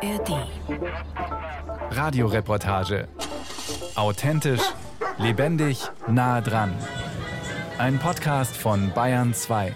[0.00, 0.46] ARD.
[1.90, 3.08] Radioreportage.
[3.96, 4.62] Authentisch,
[5.18, 6.72] lebendig, nah dran.
[7.78, 9.74] Ein Podcast von Bayern 2.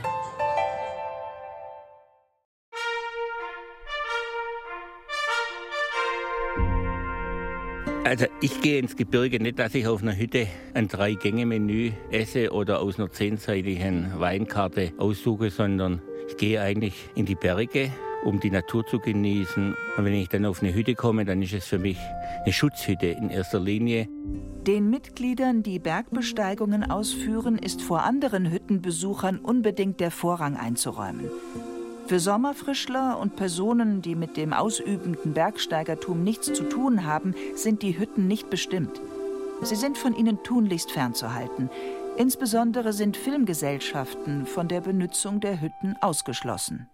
[8.04, 12.78] Also ich gehe ins Gebirge nicht, dass ich auf einer Hütte ein Drei-Gänge-Menü esse oder
[12.80, 17.90] aus einer zehnseitigen Weinkarte aussuche, sondern ich gehe eigentlich in die Berge,
[18.24, 19.74] um die Natur zu genießen.
[19.96, 21.98] Und wenn ich dann auf eine Hütte komme, dann ist es für mich
[22.44, 24.08] eine Schutzhütte in erster Linie.
[24.66, 31.28] Den Mitgliedern, die Bergbesteigungen ausführen, ist vor anderen Hüttenbesuchern unbedingt der Vorrang einzuräumen.
[32.06, 37.98] Für Sommerfrischler und Personen, die mit dem ausübenden Bergsteigertum nichts zu tun haben, sind die
[37.98, 39.00] Hütten nicht bestimmt.
[39.62, 41.70] Sie sind von ihnen tunlichst fernzuhalten.
[42.16, 46.88] Insbesondere sind Filmgesellschaften von der Benutzung der Hütten ausgeschlossen.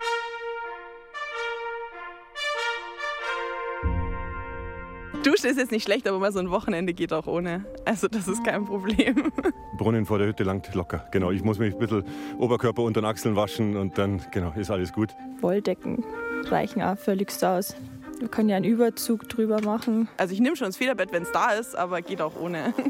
[5.39, 7.65] Dusche ist jetzt nicht schlecht, aber mal so ein Wochenende geht auch ohne.
[7.85, 9.31] Also das ist kein Problem.
[9.77, 11.07] Brunnen vor der Hütte langt locker.
[11.13, 12.03] Genau, ich muss mich ein bisschen
[12.39, 15.15] Oberkörper unter den Achseln waschen und dann genau, ist alles gut.
[15.41, 16.05] Wolldecken
[16.47, 17.77] reichen auch völlig aus.
[18.19, 20.09] Wir können ja einen Überzug drüber machen.
[20.17, 22.75] Also ich nehme schon das Federbett, wenn es da ist, aber geht auch ohne.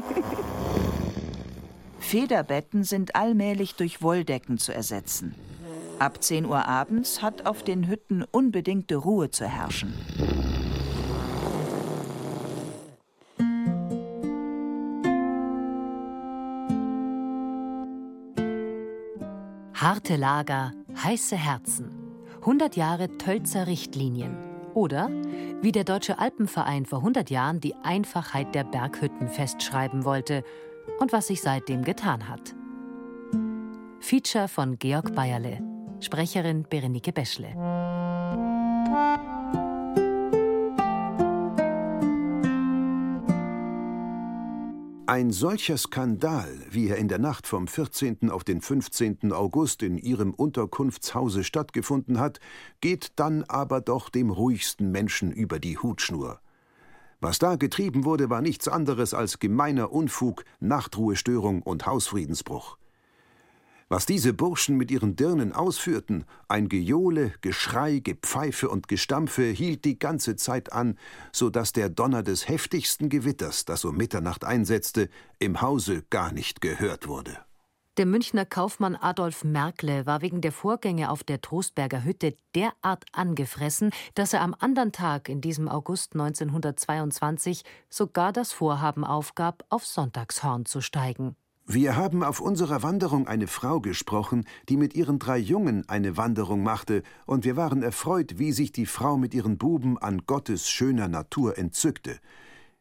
[1.99, 5.35] Federbetten sind allmählich durch Wolldecken zu ersetzen.
[5.99, 9.93] Ab 10 Uhr abends hat auf den Hütten unbedingte Ruhe zu herrschen.
[19.81, 21.89] Harte Lager, heiße Herzen.
[22.41, 24.35] 100 Jahre Tölzer Richtlinien.
[24.73, 25.09] Oder
[25.61, 30.43] wie der Deutsche Alpenverein vor 100 Jahren die Einfachheit der Berghütten festschreiben wollte
[30.99, 32.53] und was sich seitdem getan hat.
[34.01, 35.61] Feature von Georg Bayerle.
[36.01, 37.55] Sprecherin Berenike Beschle.
[45.09, 48.29] Ein solcher Skandal, wie er in der Nacht vom 14.
[48.29, 49.33] auf den 15.
[49.33, 52.39] August in ihrem Unterkunftshause stattgefunden hat,
[52.79, 56.41] geht dann aber doch dem ruhigsten Menschen über die Hutschnur.
[57.21, 62.77] Was da getrieben wurde, war nichts anderes als gemeiner Unfug, Nachtruhestörung und Hausfriedensbruch.
[63.91, 69.97] Was diese Burschen mit ihren Dirnen ausführten, ein Gejohle, Geschrei, Gepfeife und Gestampfe, hielt die
[69.97, 70.95] ganze Zeit an,
[71.31, 76.61] so dass der Donner des heftigsten Gewitters, das um Mitternacht einsetzte, im Hause gar nicht
[76.61, 77.35] gehört wurde.
[77.97, 83.89] Der Münchner Kaufmann Adolf Merkle war wegen der Vorgänge auf der Trostberger Hütte derart angefressen,
[84.13, 90.65] dass er am anderen Tag in diesem August 1922 sogar das Vorhaben aufgab, auf Sonntagshorn
[90.65, 91.35] zu steigen.
[91.71, 96.63] Wir haben auf unserer Wanderung eine Frau gesprochen, die mit ihren drei Jungen eine Wanderung
[96.63, 101.07] machte, und wir waren erfreut, wie sich die Frau mit ihren Buben an Gottes schöner
[101.07, 102.17] Natur entzückte.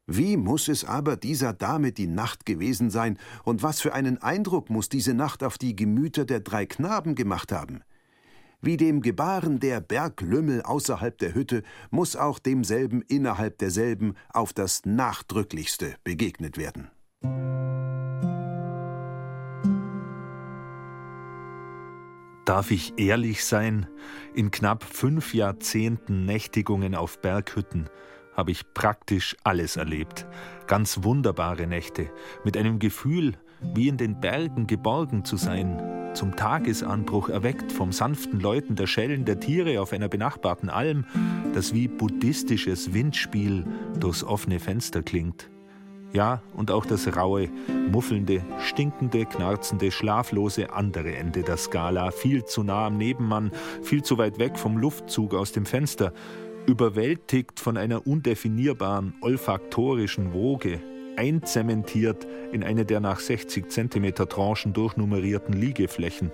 [0.07, 4.71] Wie muss es aber dieser Dame die Nacht gewesen sein, und was für einen Eindruck
[4.71, 7.83] muss diese Nacht auf die Gemüter der drei Knaben gemacht haben?
[8.63, 14.87] Wie dem Gebaren der Berglümmel außerhalb der Hütte muss auch demselben innerhalb derselben auf das
[14.87, 16.91] Nachdrücklichste begegnet werden.
[22.49, 23.89] Darf ich ehrlich sein?
[24.35, 27.91] In knapp fünf Jahrzehnten Nächtigungen auf Berghütten
[28.35, 30.27] habe ich praktisch alles erlebt.
[30.67, 32.11] Ganz wunderbare Nächte,
[32.45, 33.35] mit einem Gefühl,
[33.75, 39.27] wie in den Bergen geborgen zu sein, zum Tagesanbruch erweckt vom sanften Läuten der Schellen
[39.27, 41.05] der Tiere auf einer benachbarten Alm,
[41.53, 43.67] das wie buddhistisches Windspiel
[44.01, 45.51] durchs offene Fenster klingt.
[46.13, 47.51] Ja, und auch das raue,
[47.91, 53.53] muffelnde, stinkende, knarzende, schlaflose andere Ende der Skala, viel zu nah am Nebenmann,
[53.83, 56.15] viel zu weit weg vom Luftzug aus dem Fenster,
[56.67, 60.81] überwältigt von einer undefinierbaren olfaktorischen Woge,
[61.17, 66.31] einzementiert in eine der nach 60 cm Tranchen durchnummerierten Liegeflächen.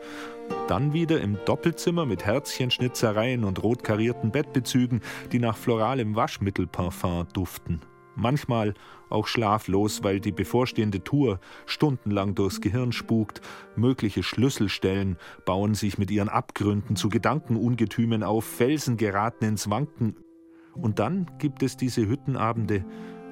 [0.69, 5.01] Dann wieder im Doppelzimmer mit Herzchenschnitzereien und rotkarierten Bettbezügen,
[5.33, 7.81] die nach floralem Waschmittelparfum duften
[8.17, 8.75] manchmal
[9.11, 13.41] auch schlaflos, weil die bevorstehende Tour stundenlang durchs Gehirn spukt,
[13.77, 20.17] mögliche Schlüsselstellen bauen sich mit ihren Abgründen zu Gedankenungetümen auf, Felsen geraten ins Wanken.
[20.75, 22.85] Und dann gibt es diese Hüttenabende,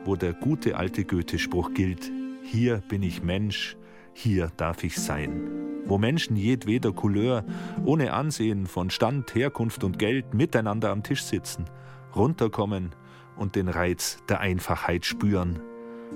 [0.05, 2.11] wo der gute alte Goethe-Spruch gilt:
[2.43, 3.76] Hier bin ich Mensch,
[4.14, 5.40] hier darf ich sein.
[5.85, 7.44] Wo Menschen jedweder Couleur,
[7.85, 11.64] ohne Ansehen von Stand, Herkunft und Geld miteinander am Tisch sitzen,
[12.14, 12.90] runterkommen,
[13.37, 15.61] und den Reiz der Einfachheit spüren,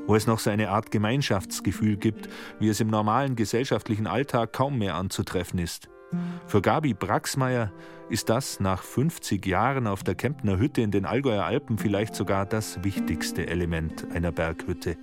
[0.07, 2.29] wo es noch so eine Art Gemeinschaftsgefühl gibt,
[2.59, 5.89] wie es im normalen gesellschaftlichen Alltag kaum mehr anzutreffen ist.
[6.47, 7.73] Für Gabi Braxmeier
[8.09, 12.47] ist das nach 50 Jahren auf der Kemptner Hütte in den Allgäuer Alpen vielleicht sogar
[12.47, 14.97] das wichtigste Element einer Berghütte.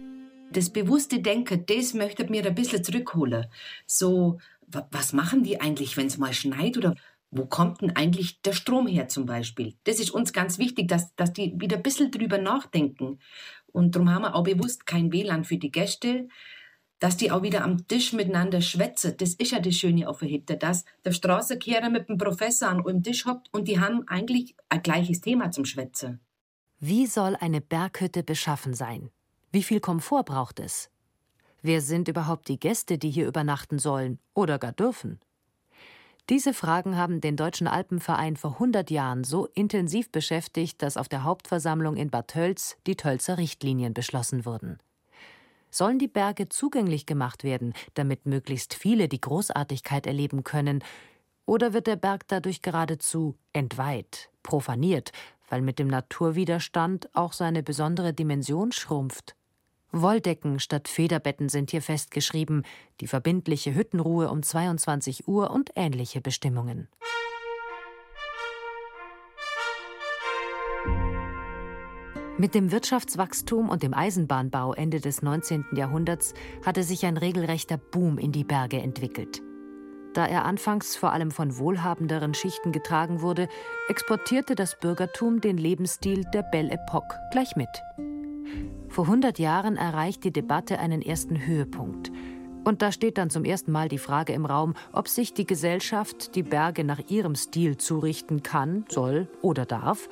[0.51, 3.47] Das bewusste Denken, das möchte mir ein bisschen zurückholen.
[3.85, 4.39] So,
[4.91, 6.95] was machen die eigentlich, wenn es mal schneit oder
[7.35, 9.75] wo kommt denn eigentlich der Strom her zum Beispiel?
[9.85, 13.19] Das ist uns ganz wichtig, dass, dass die wieder ein bisschen drüber nachdenken.
[13.71, 16.27] Und darum haben wir auch bewusst kein WLAN für die Gäste,
[16.99, 19.15] dass die auch wieder am Tisch miteinander schwätzen.
[19.17, 22.85] Das ist ja das Schöne auf der Hütte, dass der Straßenkehrer mit dem Professor an
[22.85, 26.21] einem Tisch hockt und die haben eigentlich ein gleiches Thema zum Schwätzen.
[26.79, 29.09] Wie soll eine Berghütte beschaffen sein?
[29.51, 30.91] Wie viel Komfort braucht es?
[31.61, 35.19] Wer sind überhaupt die Gäste, die hier übernachten sollen oder gar dürfen?
[36.29, 41.23] Diese Fragen haben den Deutschen Alpenverein vor 100 Jahren so intensiv beschäftigt, dass auf der
[41.23, 44.79] Hauptversammlung in Bad Tölz die Tölzer Richtlinien beschlossen wurden.
[45.69, 50.81] Sollen die Berge zugänglich gemacht werden, damit möglichst viele die Großartigkeit erleben können,
[51.45, 55.11] oder wird der Berg dadurch geradezu entweiht, profaniert,
[55.49, 59.35] weil mit dem Naturwiderstand auch seine besondere Dimension schrumpft?
[59.93, 62.63] Wolldecken statt Federbetten sind hier festgeschrieben,
[62.99, 66.89] die verbindliche Hüttenruhe um 22 Uhr und ähnliche Bestimmungen.
[72.39, 75.65] Mit dem Wirtschaftswachstum und dem Eisenbahnbau Ende des 19.
[75.75, 76.33] Jahrhunderts
[76.65, 79.43] hatte sich ein regelrechter Boom in die Berge entwickelt.
[80.15, 83.47] Da er anfangs vor allem von wohlhabenderen Schichten getragen wurde,
[83.87, 87.69] exportierte das Bürgertum den Lebensstil der Belle Epoque gleich mit.
[88.89, 92.11] Vor 100 Jahren erreicht die Debatte einen ersten Höhepunkt.
[92.63, 96.35] Und da steht dann zum ersten Mal die Frage im Raum, ob sich die Gesellschaft
[96.35, 100.07] die Berge nach ihrem Stil zurichten kann, soll oder darf,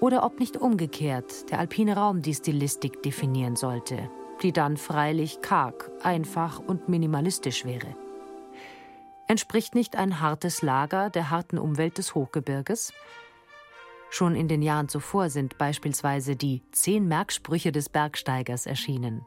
[0.00, 4.08] oder ob nicht umgekehrt der alpine Raum die Stilistik definieren sollte,
[4.42, 7.94] die dann freilich karg, einfach und minimalistisch wäre.
[9.26, 12.92] Entspricht nicht ein hartes Lager der harten Umwelt des Hochgebirges?
[14.10, 19.24] Schon in den Jahren zuvor sind beispielsweise die Zehn Merksprüche des Bergsteigers erschienen.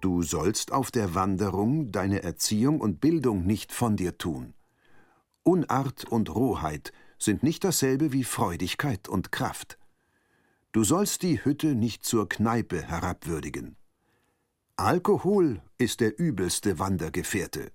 [0.00, 4.54] Du sollst auf der Wanderung deine Erziehung und Bildung nicht von dir tun.
[5.42, 9.78] Unart und Rohheit sind nicht dasselbe wie Freudigkeit und Kraft.
[10.72, 13.76] Du sollst die Hütte nicht zur Kneipe herabwürdigen.
[14.76, 17.70] Alkohol ist der übelste Wandergefährte.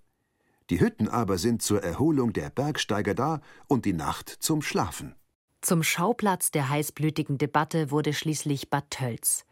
[0.70, 5.16] Die Hütten aber sind zur Erholung der Bergsteiger da und die Nacht zum Schlafen.
[5.62, 9.46] Zum Schauplatz der heißblütigen Debatte wurde schließlich Bad Tölz.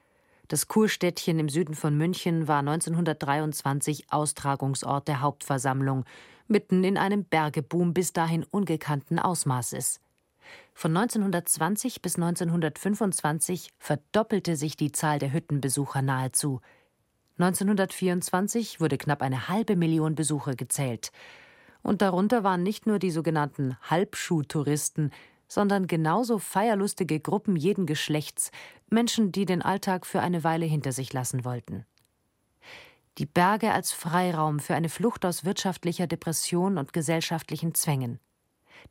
[0.47, 6.05] Das Kurstädtchen im Süden von München war 1923 Austragungsort der Hauptversammlung,
[6.47, 10.01] mitten in einem Bergeboom bis dahin ungekannten Ausmaßes.
[10.73, 16.59] Von 1920 bis 1925 verdoppelte sich die Zahl der Hüttenbesucher nahezu.
[17.37, 21.11] 1924 wurde knapp eine halbe Million Besucher gezählt.
[21.83, 25.11] Und darunter waren nicht nur die sogenannten Halbschuhtouristen,
[25.49, 28.51] sondern genauso feierlustige Gruppen jeden Geschlechts,
[28.89, 31.85] Menschen, die den Alltag für eine Weile hinter sich lassen wollten.
[33.17, 38.19] Die Berge als Freiraum für eine Flucht aus wirtschaftlicher Depression und gesellschaftlichen Zwängen.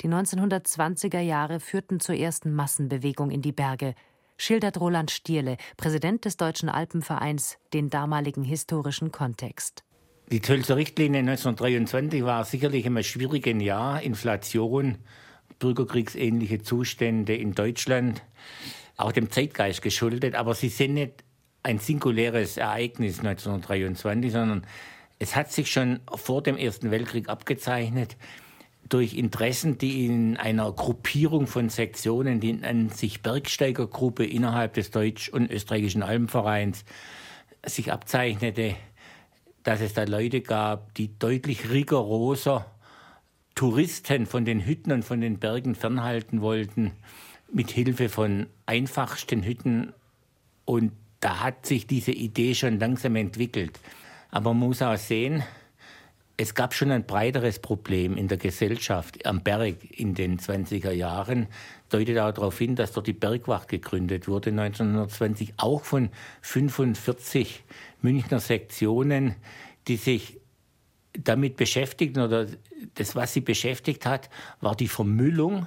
[0.02, 3.94] Die 1920er Jahre führten zur ersten Massenbewegung in die Berge,
[4.36, 9.82] schildert Roland Stierle, Präsident des Deutschen Alpenvereins, den damaligen historischen Kontext.
[10.30, 14.98] Die Tölzer Richtlinie 1923 war sicherlich immer schwierig ein Jahr, Inflation,
[15.58, 18.22] bürgerkriegsähnliche Zustände in Deutschland,
[18.96, 20.34] auch dem Zeitgeist geschuldet.
[20.34, 21.24] Aber sie sind nicht
[21.62, 24.66] ein singuläres Ereignis 1923, sondern
[25.18, 28.16] es hat sich schon vor dem Ersten Weltkrieg abgezeichnet
[28.88, 35.28] durch Interessen, die in einer Gruppierung von Sektionen, die an sich Bergsteigergruppe innerhalb des deutsch-
[35.28, 36.84] und österreichischen Alpenvereins
[37.66, 38.76] sich abzeichnete,
[39.62, 42.66] dass es da Leute gab, die deutlich rigoroser
[43.58, 46.92] Touristen von den Hütten und von den Bergen fernhalten wollten,
[47.52, 49.92] mit Hilfe von einfachsten Hütten.
[50.64, 53.80] Und da hat sich diese Idee schon langsam entwickelt.
[54.30, 55.42] Aber man muss auch sehen,
[56.36, 61.48] es gab schon ein breiteres Problem in der Gesellschaft am Berg in den 20er Jahren.
[61.88, 66.10] Deutet auch darauf hin, dass dort die Bergwacht gegründet wurde 1920, auch von
[66.42, 67.64] 45
[68.02, 69.34] Münchner Sektionen,
[69.88, 70.37] die sich
[71.24, 72.46] damit beschäftigten oder
[72.94, 75.66] das, was sie beschäftigt hat, war die Vermüllung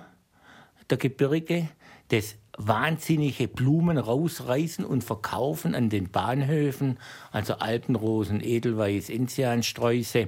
[0.90, 1.70] der Gebirge,
[2.10, 7.00] das wahnsinnige Blumen rausreißen und verkaufen an den Bahnhöfen,
[7.32, 10.28] also Alpenrosen, Edelweiß, Enziansträuße.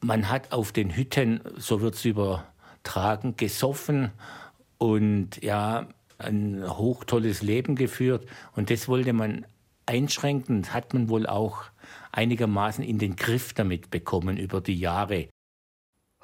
[0.00, 4.10] Man hat auf den Hütten, so wird es übertragen, gesoffen
[4.78, 8.26] und ja, ein hochtolles Leben geführt.
[8.56, 9.46] Und das wollte man
[9.86, 11.64] einschränken, das hat man wohl auch
[12.12, 15.28] einigermaßen in den Griff damit bekommen über die Jahre.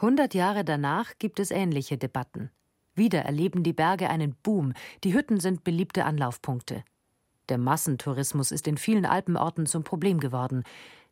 [0.00, 2.50] Hundert Jahre danach gibt es ähnliche Debatten.
[2.94, 4.72] Wieder erleben die Berge einen Boom,
[5.02, 6.84] die Hütten sind beliebte Anlaufpunkte.
[7.48, 10.64] Der Massentourismus ist in vielen Alpenorten zum Problem geworden.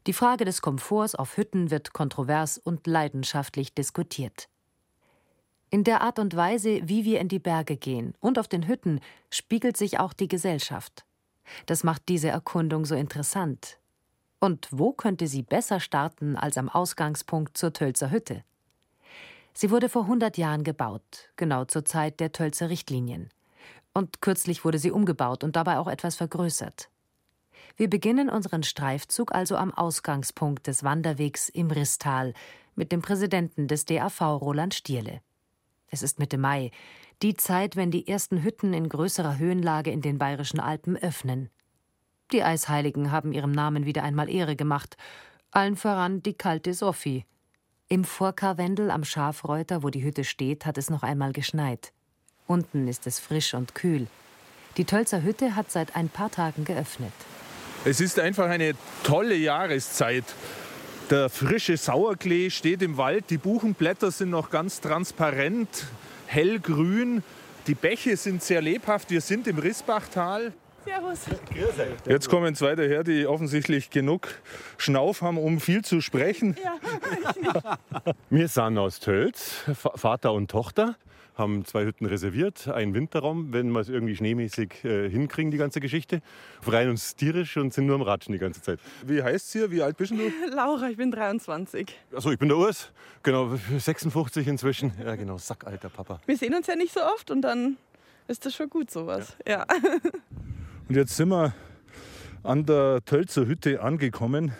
[0.06, 4.48] Die Frage des Komforts auf Hütten wird kontrovers und leidenschaftlich diskutiert.
[5.70, 9.00] In der Art und Weise, wie wir in die Berge gehen und auf den Hütten,
[9.30, 11.04] spiegelt sich auch die Gesellschaft.
[11.66, 13.78] Das macht diese Erkundung so interessant.
[14.42, 18.42] Und wo könnte sie besser starten als am Ausgangspunkt zur Tölzer Hütte?
[19.54, 23.28] Sie wurde vor 100 Jahren gebaut, genau zur Zeit der Tölzer Richtlinien.
[23.94, 26.90] Und kürzlich wurde sie umgebaut und dabei auch etwas vergrößert.
[27.76, 32.34] Wir beginnen unseren Streifzug also am Ausgangspunkt des Wanderwegs im Risstal
[32.74, 35.20] mit dem Präsidenten des DAV Roland Stierle.
[35.86, 36.72] Es ist Mitte Mai,
[37.22, 41.48] die Zeit, wenn die ersten Hütten in größerer Höhenlage in den bayerischen Alpen öffnen.
[42.32, 44.96] Die Eisheiligen haben ihrem Namen wieder einmal Ehre gemacht,
[45.50, 47.26] allen voran die kalte Sophie.
[47.88, 51.92] Im Vorkarwendel am Schafreuter, wo die Hütte steht, hat es noch einmal geschneit.
[52.46, 54.06] Unten ist es frisch und kühl.
[54.78, 57.12] Die Tölzer Hütte hat seit ein paar Tagen geöffnet.
[57.84, 58.72] Es ist einfach eine
[59.02, 60.24] tolle Jahreszeit.
[61.10, 65.84] Der frische Sauerklee steht im Wald, die Buchenblätter sind noch ganz transparent,
[66.26, 67.22] hellgrün.
[67.66, 69.10] Die Bäche sind sehr lebhaft.
[69.10, 70.54] Wir sind im Rissbachtal.
[70.84, 71.20] Servus.
[72.06, 74.28] Jetzt kommen zwei daher, die offensichtlich genug
[74.78, 76.56] Schnauf haben, um viel zu sprechen.
[76.62, 77.78] Ja.
[78.30, 80.96] Wir sind aus Tölz, Vater und Tochter
[81.34, 85.80] haben zwei Hütten reserviert, einen Winterraum, wenn wir es irgendwie schneemäßig äh, hinkriegen, die ganze
[85.80, 86.20] Geschichte.
[86.60, 88.80] Freien uns tierisch und sind nur am Ratschen die ganze Zeit.
[89.06, 89.70] Wie heißt es hier?
[89.70, 90.16] Wie alt bist du?
[90.54, 91.88] Laura, ich bin 23.
[92.14, 92.92] Achso, ich bin der Urs.
[93.22, 94.92] Genau, 56 inzwischen.
[95.02, 96.20] Ja, genau, sackalter Papa.
[96.26, 97.76] Wir sehen uns ja nicht so oft und dann
[98.28, 99.36] ist das schon gut, sowas.
[99.46, 99.64] Ja.
[99.70, 100.10] ja.
[100.92, 101.54] Und jetzt sind wir
[102.42, 104.52] an der Tölzer Hütte angekommen.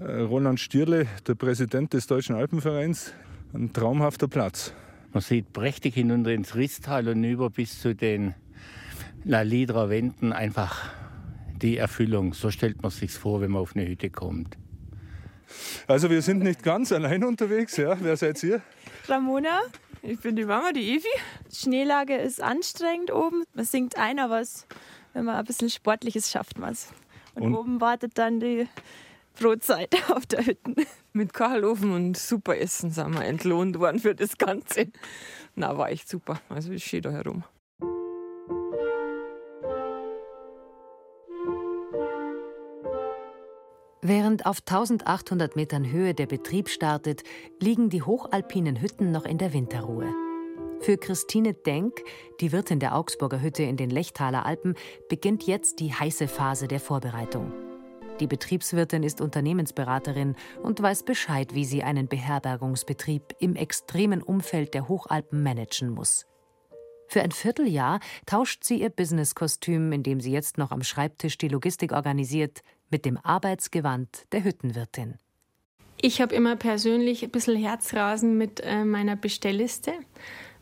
[0.00, 3.12] Äh, Roland Stierle, der Präsident des Deutschen Alpenvereins,
[3.54, 4.74] ein traumhafter Platz.
[5.12, 8.34] Man sieht prächtig hinunter ins Risstal und über bis zu den
[9.22, 10.90] La Lidra Wänden einfach
[11.54, 12.34] die Erfüllung.
[12.34, 14.58] So stellt man sich vor, wenn man auf eine Hütte kommt.
[15.86, 17.96] Also wir sind nicht ganz allein unterwegs, ja?
[18.00, 18.60] Wer seid ihr?
[19.06, 19.60] Ramona,
[20.02, 21.06] ich bin die Mama, die Evi.
[21.48, 23.44] Die Schneelage ist anstrengend oben.
[23.54, 24.40] Man singt ein, aber
[25.12, 26.88] wenn man ein bisschen sportlich ist, schafft man es.
[27.34, 28.68] Und, und, oben wartet dann die
[29.38, 30.74] Brotzeit auf der Hütte.
[31.12, 34.88] Mit Kachelofen und super Essen sind wir entlohnt worden für das Ganze.
[35.54, 36.40] Na, war echt super.
[36.48, 37.44] Also ich stehe da herum.
[44.04, 47.22] Während auf 1800 Metern Höhe der Betrieb startet,
[47.60, 50.12] liegen die hochalpinen Hütten noch in der Winterruhe.
[50.82, 52.02] Für Christine Denk,
[52.40, 54.74] die Wirtin der Augsburger Hütte in den Lechtaler Alpen,
[55.08, 57.52] beginnt jetzt die heiße Phase der Vorbereitung.
[58.18, 64.88] Die Betriebswirtin ist Unternehmensberaterin und weiß Bescheid, wie sie einen Beherbergungsbetrieb im extremen Umfeld der
[64.88, 66.26] Hochalpen managen muss.
[67.06, 71.48] Für ein Vierteljahr tauscht sie ihr Businesskostüm, in dem sie jetzt noch am Schreibtisch die
[71.48, 75.14] Logistik organisiert, mit dem Arbeitsgewand der Hüttenwirtin.
[76.00, 79.92] Ich habe immer persönlich ein bisschen Herzrasen mit äh, meiner Bestellliste,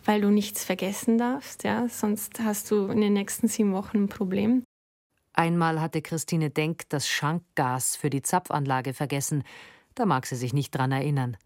[0.05, 1.65] weil du nichts vergessen darfst.
[1.65, 1.89] Ja?
[1.89, 4.65] Sonst hast du in den nächsten sieben Wochen ein Problem.
[5.33, 9.45] Einmal hatte Christine Denk das Schankgas für die Zapfanlage vergessen.
[9.95, 11.37] Da mag sie sich nicht dran erinnern.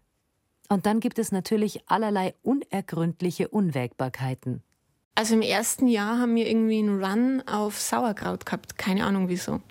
[0.69, 4.63] Und dann gibt es natürlich allerlei unergründliche Unwägbarkeiten.
[5.13, 9.61] Also im ersten Jahr haben wir irgendwie einen Run auf Sauerkraut gehabt, keine Ahnung wieso.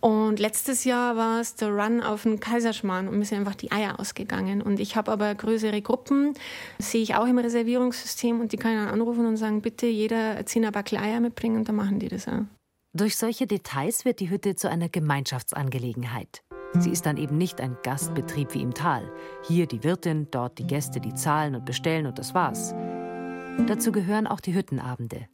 [0.00, 3.70] Und letztes Jahr war es der Run auf den Kaiserschmarrn und mir sind einfach die
[3.70, 4.62] Eier ausgegangen.
[4.62, 6.34] Und ich habe aber größere Gruppen,
[6.78, 10.72] sehe ich auch im Reservierungssystem und die können dann anrufen und sagen, bitte jeder 10
[10.72, 12.44] Backel Eier mitbringen und dann machen die das auch.
[12.92, 16.42] Durch solche Details wird die Hütte zu einer Gemeinschaftsangelegenheit.
[16.78, 19.10] Sie ist dann eben nicht ein Gastbetrieb wie im Tal.
[19.46, 22.74] Hier die Wirtin, dort die Gäste, die zahlen und bestellen und das war's.
[23.66, 25.28] Dazu gehören auch die Hüttenabende.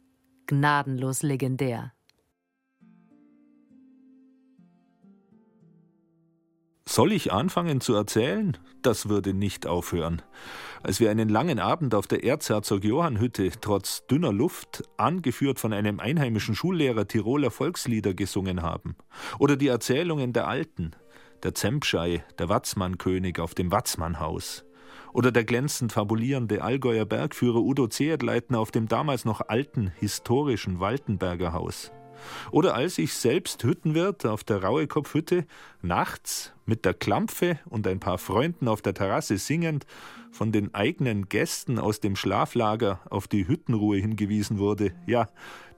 [0.47, 1.93] Gnadenlos legendär.
[6.87, 8.57] Soll ich anfangen zu erzählen?
[8.81, 10.21] Das würde nicht aufhören
[10.83, 16.55] als wir einen langen Abend auf der Erzherzog-Johann-Hütte trotz dünner Luft, angeführt von einem einheimischen
[16.55, 18.95] Schullehrer Tiroler Volkslieder gesungen haben.
[19.39, 20.91] Oder die Erzählungen der Alten,
[21.43, 24.63] der Zempschei, der Watzmannkönig auf dem Watzmannhaus.
[25.13, 31.53] Oder der glänzend fabulierende Allgäuer Bergführer Udo Zehetleitner auf dem damals noch alten, historischen Waltenberger
[31.53, 31.91] Haus.
[32.51, 35.45] Oder als ich selbst Hüttenwirt auf der Rauekopfhütte
[35.81, 39.85] nachts mit der Klampfe und ein paar Freunden auf der Terrasse singend
[40.31, 44.93] von den eigenen Gästen aus dem Schlaflager auf die Hüttenruhe hingewiesen wurde.
[45.05, 45.29] Ja,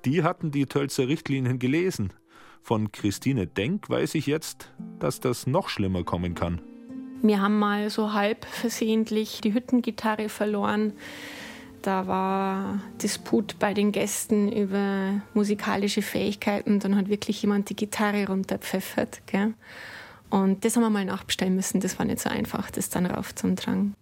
[0.06, 2.14] die hatten die Tölzer Richtlinien gelesen.
[2.62, 6.62] Von Christine Denk weiß ich jetzt, dass das noch schlimmer kommen kann.
[7.22, 10.94] Wir haben mal so halb versehentlich die Hüttengitarre verloren.
[11.82, 16.80] Da war Disput bei den Gästen über musikalische Fähigkeiten.
[16.80, 19.22] Dann hat wirklich jemand die Gitarre runterpfeffert.
[19.28, 19.54] Gell?
[20.30, 21.80] Und das haben wir mal nachbestellen müssen.
[21.80, 23.96] Das war nicht so einfach, das dann raufzutragen.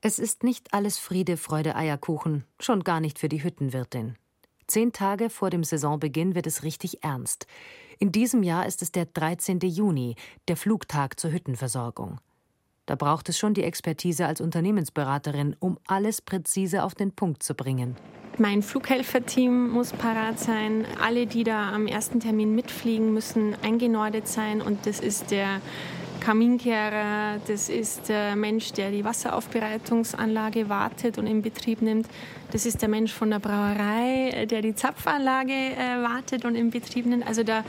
[0.00, 4.16] Es ist nicht alles Friede, Freude, Eierkuchen, schon gar nicht für die Hüttenwirtin.
[4.68, 7.46] Zehn Tage vor dem Saisonbeginn wird es richtig ernst.
[7.98, 9.58] In diesem Jahr ist es der 13.
[9.60, 10.14] Juni,
[10.46, 12.20] der Flugtag zur Hüttenversorgung.
[12.88, 17.54] Da braucht es schon die Expertise als Unternehmensberaterin, um alles präzise auf den Punkt zu
[17.54, 17.96] bringen.
[18.38, 20.86] Mein Flughelferteam muss parat sein.
[20.98, 24.62] Alle, die da am ersten Termin mitfliegen, müssen eingenordet sein.
[24.62, 25.60] Und das ist der
[26.20, 32.06] Kaminkehrer, das ist der Mensch, der die Wasseraufbereitungsanlage wartet und in Betrieb nimmt.
[32.50, 37.06] Das ist der Mensch von der Brauerei, der die Zapfanlage äh, wartet und in Betrieb
[37.06, 37.26] nimmt.
[37.26, 37.64] Also da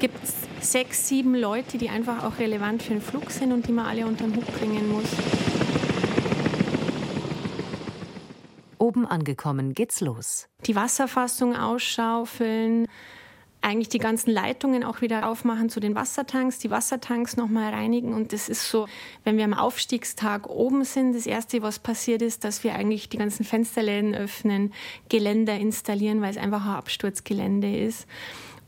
[0.00, 3.72] gibt es sechs, sieben Leute, die einfach auch relevant für den Flug sind und die
[3.72, 5.10] man alle unter den Hut bringen muss.
[8.78, 10.48] Oben angekommen geht's los.
[10.66, 12.86] Die Wasserfassung ausschaufeln,
[13.60, 18.14] eigentlich die ganzen Leitungen auch wieder aufmachen zu den Wassertanks, die Wassertanks nochmal reinigen.
[18.14, 18.86] Und das ist so,
[19.24, 23.18] wenn wir am Aufstiegstag oben sind, das Erste, was passiert ist, dass wir eigentlich die
[23.18, 24.72] ganzen Fensterläden öffnen,
[25.08, 28.06] Geländer installieren, weil es einfach ein Absturzgelände ist.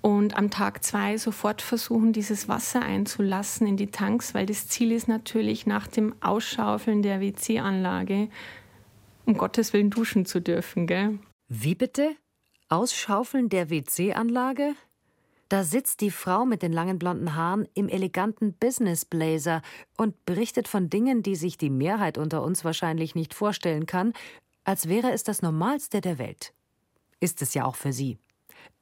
[0.02, 4.92] Und am Tag zwei sofort versuchen, dieses Wasser einzulassen in die Tanks, weil das Ziel
[4.92, 8.28] ist natürlich, nach dem Ausschaufeln der WC-Anlage
[9.26, 10.86] um Gottes Willen duschen zu dürfen.
[10.86, 11.18] Gell?
[11.48, 12.16] Wie bitte?
[12.70, 14.74] Ausschaufeln der WC-Anlage?
[15.48, 19.60] Da sitzt die Frau mit den langen blonden Haaren im eleganten Business Blazer
[19.96, 24.12] und berichtet von Dingen, die sich die Mehrheit unter uns wahrscheinlich nicht vorstellen kann,
[24.62, 26.54] als wäre es das Normalste der Welt.
[27.18, 28.18] Ist es ja auch für sie.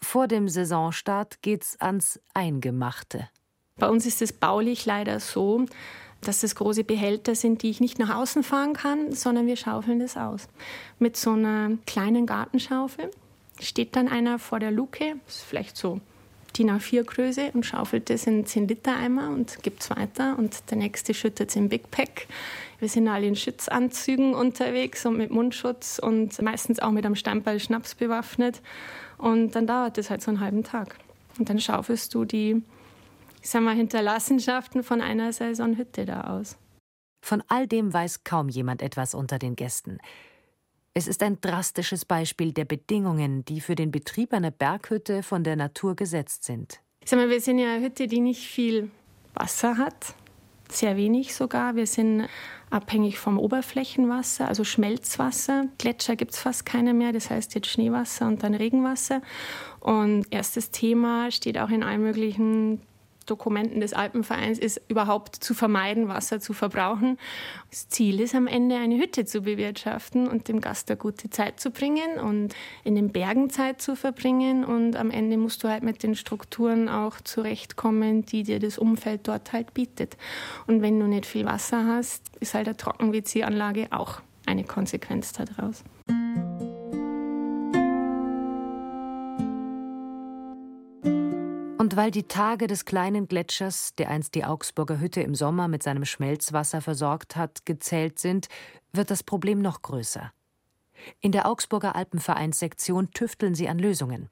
[0.02, 3.30] Vor dem Saisonstart geht's ans Eingemachte.
[3.76, 5.64] Bei uns ist es baulich leider so,
[6.20, 10.00] dass das große Behälter sind, die ich nicht nach außen fahren kann, sondern wir schaufeln
[10.00, 10.46] das aus.
[10.98, 13.10] Mit so einer kleinen Gartenschaufel
[13.60, 16.00] steht dann einer vor der Luke, ist vielleicht so
[16.56, 21.50] DIN A4-Größe und schaufelt das in 10-Liter-Eimer und gibt es weiter und der nächste schüttet
[21.50, 22.26] es im Big Pack.
[22.78, 27.60] Wir sind alle in Schützanzügen unterwegs und mit Mundschutz und meistens auch mit einem Steinball
[27.60, 28.60] Schnaps bewaffnet
[29.18, 30.96] und dann dauert das halt so einen halben Tag.
[31.38, 32.62] Und dann schaufelst du die,
[33.42, 36.56] ich sag mal, Hinterlassenschaften von einer Saisonhütte da aus.
[37.24, 39.98] Von all dem weiß kaum jemand etwas unter den Gästen.
[40.98, 45.54] Es ist ein drastisches Beispiel der Bedingungen, die für den Betrieb einer Berghütte von der
[45.54, 46.80] Natur gesetzt sind.
[47.00, 48.90] Ich sag mal, wir sind ja eine Hütte, die nicht viel
[49.32, 50.16] Wasser hat,
[50.68, 51.76] sehr wenig sogar.
[51.76, 52.26] Wir sind
[52.70, 55.68] abhängig vom Oberflächenwasser, also Schmelzwasser.
[55.78, 59.22] Gletscher gibt es fast keine mehr, das heißt jetzt Schneewasser und dann Regenwasser.
[59.78, 62.82] Und erstes Thema steht auch in allen möglichen
[63.30, 67.18] Dokumenten des Alpenvereins ist, überhaupt zu vermeiden, Wasser zu verbrauchen.
[67.70, 71.60] Das Ziel ist am Ende, eine Hütte zu bewirtschaften und dem Gast eine gute Zeit
[71.60, 74.64] zu bringen und in den Bergen Zeit zu verbringen.
[74.64, 79.28] Und am Ende musst du halt mit den Strukturen auch zurechtkommen, die dir das Umfeld
[79.28, 80.16] dort halt bietet.
[80.66, 85.84] Und wenn du nicht viel Wasser hast, ist halt eine Trocken-WC-Anlage auch eine Konsequenz daraus.
[91.98, 96.04] Weil die Tage des kleinen Gletschers, der einst die Augsburger Hütte im Sommer mit seinem
[96.04, 98.46] Schmelzwasser versorgt hat, gezählt sind,
[98.92, 100.32] wird das Problem noch größer.
[101.20, 104.28] In der Augsburger Alpenvereinssektion tüfteln sie an Lösungen.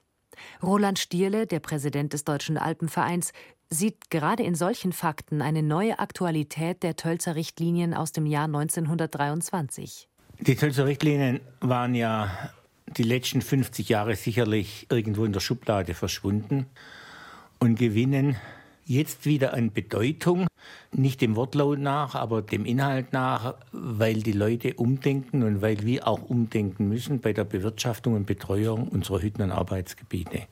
[0.63, 3.33] Roland Stierle, der Präsident des Deutschen Alpenvereins,
[3.69, 10.09] sieht gerade in solchen Fakten eine neue Aktualität der Tölzer Richtlinien aus dem Jahr 1923.
[10.39, 12.31] Die Tölzer Richtlinien waren ja
[12.87, 16.67] die letzten 50 Jahre sicherlich irgendwo in der Schublade verschwunden
[17.59, 18.37] und gewinnen
[18.85, 20.47] jetzt wieder an Bedeutung,
[20.93, 26.07] nicht dem Wortlaut nach, aber dem Inhalt nach, weil die Leute umdenken und weil wir
[26.07, 30.43] auch umdenken müssen bei der Bewirtschaftung und Betreuung unserer Hütten und Arbeitsgebiete.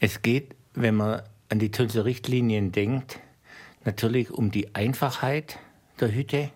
[0.00, 3.18] Es geht, wenn man an die Tölzer Richtlinien denkt,
[3.84, 5.58] natürlich um die Einfachheit
[6.00, 6.50] der Hütte,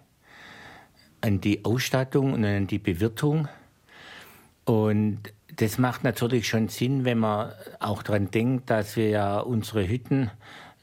[1.20, 3.48] an die Ausstattung und an die Bewirtung.
[4.64, 5.20] Und
[5.59, 10.31] das macht natürlich schon Sinn, wenn man auch daran denkt, dass wir ja unsere Hütten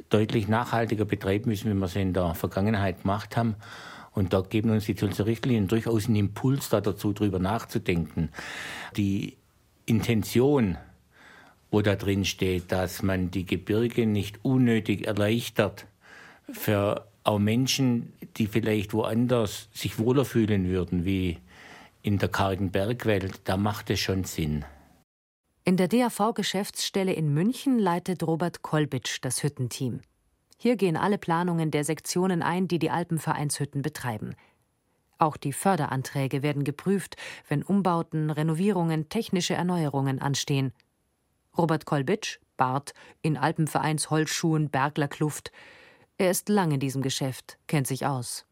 [0.10, 3.56] deutlich nachhaltiger betreiben müssen, wie wir sie in der Vergangenheit gemacht haben.
[4.12, 8.30] Und da geben uns die Tulser Richtlinien durchaus einen Impuls da dazu, darüber nachzudenken.
[8.98, 9.38] Die
[9.86, 10.78] Intention,
[11.72, 15.86] wo da drin steht, dass man die Gebirge nicht unnötig erleichtert
[16.52, 21.40] für auch Menschen, die vielleicht woanders sich wohler fühlen würden, wie
[22.06, 24.64] in der kargen Bergwelt, da macht es schon Sinn.
[25.64, 30.02] In der DAV-Geschäftsstelle in München leitet Robert Kolbitsch das Hüttenteam.
[30.56, 34.36] Hier gehen alle Planungen der Sektionen ein, die die Alpenvereinshütten betreiben.
[35.18, 37.16] Auch die Förderanträge werden geprüft,
[37.48, 40.74] wenn Umbauten, Renovierungen, technische Erneuerungen anstehen.
[41.58, 45.52] Robert Kolbitsch, Bart, in Alpenvereins Holzschuhen, Berglerkluft.
[46.20, 48.46] Er ist lang in diesem Geschäft, kennt sich aus.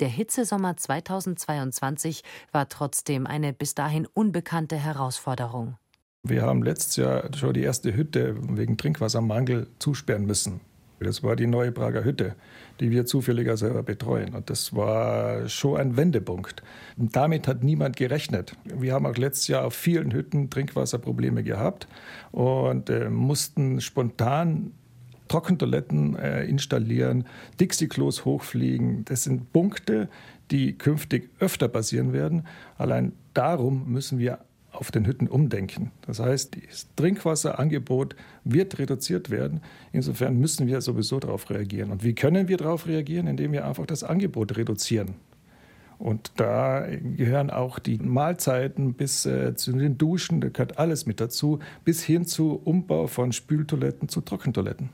[0.00, 5.76] Der Hitzesommer 2022 war trotzdem eine bis dahin unbekannte Herausforderung.
[6.22, 10.60] Wir haben letztes Jahr schon die erste Hütte wegen Trinkwassermangel zusperren müssen.
[11.00, 12.34] Das war die neue Prager Hütte,
[12.80, 14.34] die wir zufälliger selber betreuen.
[14.34, 16.62] Und das war schon ein Wendepunkt.
[16.96, 18.56] Und damit hat niemand gerechnet.
[18.64, 21.88] Wir haben auch letztes Jahr auf vielen Hütten Trinkwasserprobleme gehabt
[22.32, 24.72] und äh, mussten spontan
[25.28, 27.24] Trockentoiletten äh, installieren,
[27.60, 29.04] Dixie-Klos hochfliegen.
[29.04, 30.08] Das sind Punkte,
[30.50, 32.46] die künftig öfter passieren werden.
[32.76, 34.40] Allein darum müssen wir
[34.72, 35.90] auf den Hütten umdenken.
[36.02, 38.14] Das heißt, das Trinkwasserangebot
[38.44, 39.60] wird reduziert werden.
[39.92, 41.90] Insofern müssen wir sowieso darauf reagieren.
[41.90, 43.26] Und wie können wir darauf reagieren?
[43.26, 45.14] Indem wir einfach das Angebot reduzieren.
[45.98, 46.86] Und da
[47.16, 52.04] gehören auch die Mahlzeiten bis äh, zu den Duschen, da gehört alles mit dazu, bis
[52.04, 54.90] hin zu Umbau von Spültoiletten zu Trockentoiletten.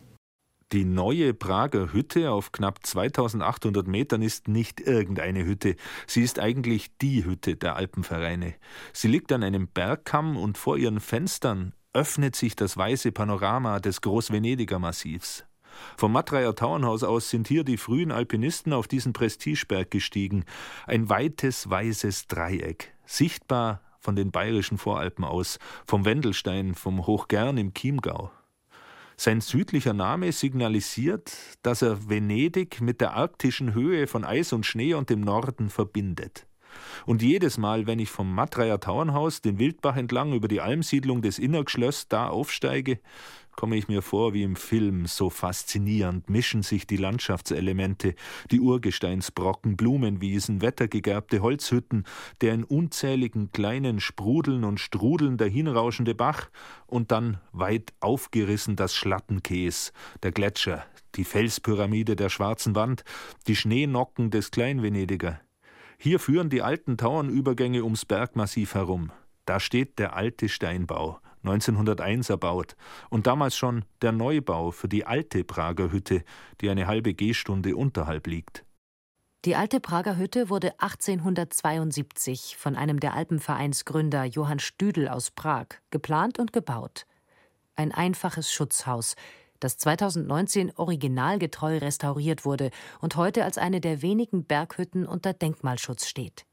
[0.74, 5.76] Die neue Prager Hütte auf knapp 2800 Metern ist nicht irgendeine Hütte.
[6.08, 8.56] Sie ist eigentlich die Hütte der Alpenvereine.
[8.92, 14.00] Sie liegt an einem Bergkamm und vor ihren Fenstern öffnet sich das weiße Panorama des
[14.00, 15.44] Großvenediger Massivs.
[15.96, 20.44] Vom Matrayer Tauernhaus aus sind hier die frühen Alpinisten auf diesen Prestigeberg gestiegen.
[20.88, 27.74] Ein weites, weißes Dreieck, sichtbar von den bayerischen Voralpen aus, vom Wendelstein, vom Hochgern im
[27.74, 28.32] Chiemgau.
[29.16, 34.94] Sein südlicher Name signalisiert, dass er Venedig mit der arktischen Höhe von Eis und Schnee
[34.94, 36.46] und dem Norden verbindet.
[37.07, 41.38] Und jedes Mal, wenn ich vom Matrayer Tauernhaus den Wildbach entlang über die Almsiedlung des
[41.38, 42.98] Innergschlöss da aufsteige,
[43.57, 48.14] komme ich mir vor wie im Film, so faszinierend mischen sich die Landschaftselemente,
[48.51, 52.05] die Urgesteinsbrocken, Blumenwiesen, wettergegerbte Holzhütten,
[52.40, 56.51] der in unzähligen kleinen Sprudeln und Strudeln dahinrauschende Bach
[56.87, 63.05] und dann weit aufgerissen das Schlattenkäs, der Gletscher, die Felspyramide der schwarzen Wand,
[63.47, 65.40] die Schneenocken des Kleinvenediger.
[65.99, 69.12] Hier führen die alten Tauernübergänge ums Bergmassiv herum.
[69.47, 72.76] Da steht der alte Steinbau, 1901 erbaut
[73.11, 76.24] und damals schon der Neubau für die alte Prager Hütte,
[76.61, 78.64] die eine halbe Gehstunde unterhalb liegt.
[79.44, 86.38] Die alte Prager Hütte wurde 1872 von einem der Alpenvereinsgründer Johann Stüdel aus Prag geplant
[86.38, 87.04] und gebaut.
[87.76, 89.16] Ein einfaches Schutzhaus,
[89.61, 96.46] das 2019 originalgetreu restauriert wurde und heute als eine der wenigen Berghütten unter Denkmalschutz steht.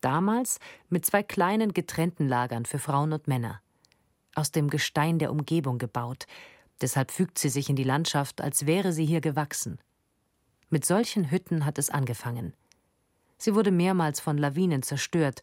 [0.00, 0.58] Damals
[0.88, 3.60] mit zwei kleinen getrennten Lagern für Frauen und Männer
[4.36, 6.26] aus dem Gestein der Umgebung gebaut,
[6.80, 9.78] deshalb fügt sie sich in die Landschaft, als wäre sie hier gewachsen.
[10.68, 12.52] Mit solchen Hütten hat es angefangen.
[13.38, 15.40] Sie wurde mehrmals von Lawinen zerstört,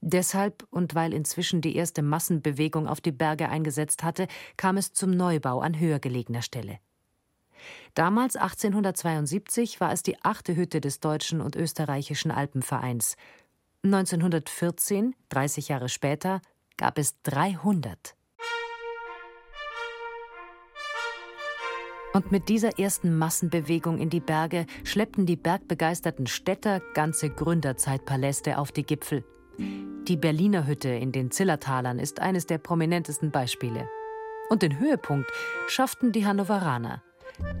[0.00, 4.26] deshalb und weil inzwischen die erste Massenbewegung auf die Berge eingesetzt hatte,
[4.56, 6.78] kam es zum Neubau an höher gelegener Stelle.
[7.94, 13.16] Damals 1872 war es die achte Hütte des deutschen und österreichischen Alpenvereins.
[13.82, 16.40] 1914, 30 Jahre später,
[16.76, 18.14] gab es 300.
[22.12, 28.72] Und mit dieser ersten Massenbewegung in die Berge schleppten die bergbegeisterten Städter ganze Gründerzeitpaläste auf
[28.72, 29.24] die Gipfel.
[29.58, 33.88] Die Berliner Hütte in den Zillertalern ist eines der prominentesten Beispiele.
[34.48, 35.30] Und den Höhepunkt
[35.68, 37.02] schafften die Hannoveraner.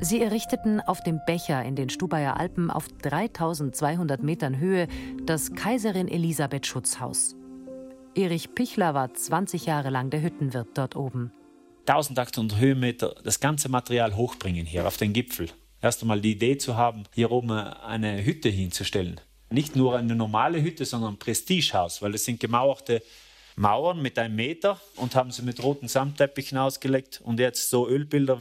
[0.00, 4.88] Sie errichteten auf dem Becher in den Stubaier Alpen auf 3200 Metern Höhe
[5.22, 7.36] das Kaiserin Elisabeth Schutzhaus.
[8.16, 11.32] Erich Pichler war 20 Jahre lang der Hüttenwirt dort oben.
[11.90, 15.48] 1800 Höhenmeter das ganze Material hochbringen hier auf den Gipfel.
[15.82, 19.20] Erst einmal die Idee zu haben, hier oben eine Hütte hinzustellen.
[19.50, 23.02] Nicht nur eine normale Hütte, sondern ein Prestigehaus, weil es sind gemauerte
[23.56, 28.40] Mauern mit einem Meter und haben sie mit roten Samtteppichen ausgelegt und jetzt so Ölbilder.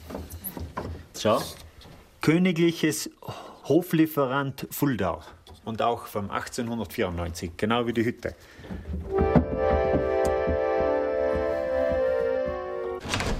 [1.19, 1.41] Schau.
[2.21, 3.09] Königliches
[3.63, 5.23] Hoflieferant Fuldau
[5.65, 8.35] und auch vom 1894, genau wie die Hütte.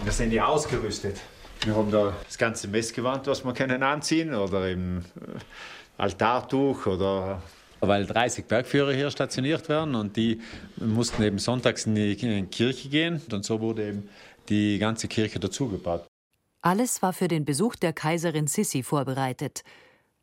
[0.10, 1.18] Wir sind ja ausgerüstet.
[1.64, 5.02] Wir haben da das ganze Messgewand, was wir können anziehen oder im äh,
[6.00, 7.44] Altartuch oder
[7.80, 10.42] weil 30 Bergführer hier stationiert werden und die
[10.78, 14.10] mussten eben sonntags in die Kirche gehen und so wurde eben
[14.50, 16.08] die ganze Kirche dazugebaut.
[16.64, 19.62] Alles war für den Besuch der Kaiserin Sissi vorbereitet,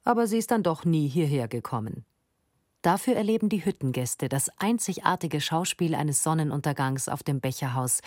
[0.02, 2.04] aber sie ist dann doch nie hierher gekommen.
[2.86, 7.98] Dafür erleben die Hüttengäste das einzigartige Schauspiel eines Sonnenuntergangs auf dem Becherhaus,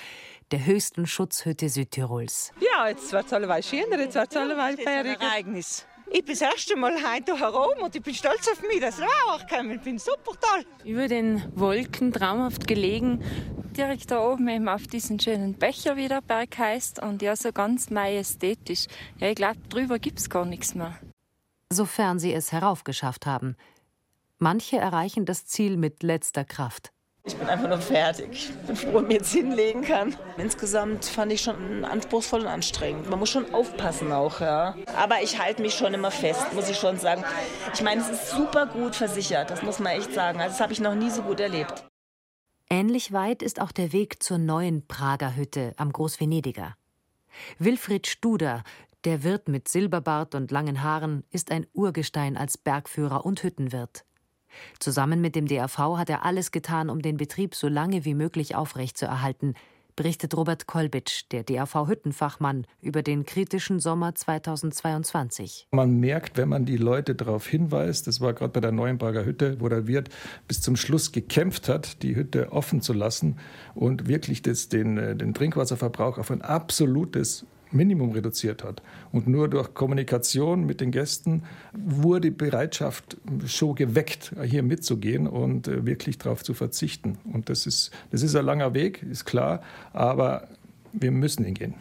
[0.51, 2.53] der höchsten Schutzhütte Südtirols.
[2.61, 5.19] Ja, jetzt wird es alle schöner, jetzt wird es alle fähig.
[5.19, 5.85] Ereignis.
[6.09, 9.05] Ich bin das erste Mal heute herum und ich bin stolz auf mich, dass ich
[9.27, 10.63] auch gekommen Ich bin super toll.
[10.85, 13.21] Über den Wolken traumhaft gelegen,
[13.75, 17.03] direkt da oben eben auf diesen schönen Becher, wie der Berg heißt.
[17.03, 18.85] Und ja, so ganz majestätisch.
[19.17, 20.97] Ja, ich glaube, drüber gibt es gar nichts mehr.
[21.69, 23.57] Sofern sie es heraufgeschafft haben.
[24.41, 26.93] Manche erreichen das Ziel mit letzter Kraft.
[27.25, 28.49] Ich bin einfach nur fertig.
[28.49, 30.15] Ich bin froh, ich jetzt hinlegen kann.
[30.37, 33.09] Insgesamt fand ich schon anspruchsvoll und anstrengend.
[33.09, 34.75] Man muss schon aufpassen auch, ja.
[34.95, 37.25] Aber ich halte mich schon immer fest, muss ich schon sagen.
[37.73, 40.39] Ich meine, es ist super gut versichert, das muss man echt sagen.
[40.39, 41.83] Also das habe ich noch nie so gut erlebt.
[42.69, 46.75] Ähnlich weit ist auch der Weg zur neuen Prager Hütte am Großvenediger.
[47.57, 48.63] Wilfried Studer,
[49.03, 54.05] der Wirt mit Silberbart und langen Haaren, ist ein Urgestein als Bergführer und Hüttenwirt.
[54.79, 58.55] Zusammen mit dem DRV hat er alles getan, um den Betrieb so lange wie möglich
[58.55, 59.55] aufrechtzuerhalten,
[59.99, 65.67] berichtet Robert Kolbitsch, der DRV-Hüttenfachmann, über den kritischen Sommer 2022.
[65.71, 69.57] Man merkt, wenn man die Leute darauf hinweist, das war gerade bei der Neuenberger Hütte,
[69.59, 70.07] wo der Wirt
[70.47, 73.39] bis zum Schluss gekämpft hat, die Hütte offen zu lassen
[73.75, 78.81] und wirklich das, den, äh, den Trinkwasserverbrauch auf ein absolutes Minimum reduziert hat.
[79.11, 85.85] Und nur durch Kommunikation mit den Gästen wurde Bereitschaft schon geweckt, hier mitzugehen und äh,
[85.85, 87.17] wirklich darauf zu verzichten.
[87.31, 89.61] Und das ist, das ist ein langer Weg, ist klar,
[89.93, 90.47] aber
[90.93, 91.75] wir müssen ihn gehen.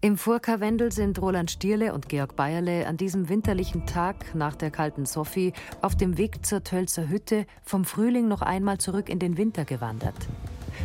[0.00, 5.06] Im Furka-Wendel sind Roland Stierle und Georg Bayerle an diesem winterlichen Tag nach der kalten
[5.06, 5.52] Sophie
[5.82, 10.14] auf dem Weg zur Tölzer Hütte vom Frühling noch einmal zurück in den Winter gewandert.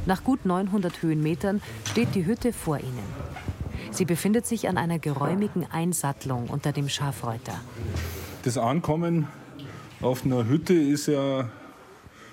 [0.05, 3.33] Nach gut 900 Höhenmetern steht die Hütte vor ihnen.
[3.91, 7.61] Sie befindet sich an einer geräumigen Einsattlung unter dem Schafreuter.
[8.43, 9.27] Das Ankommen
[10.01, 11.49] auf einer Hütte ist ja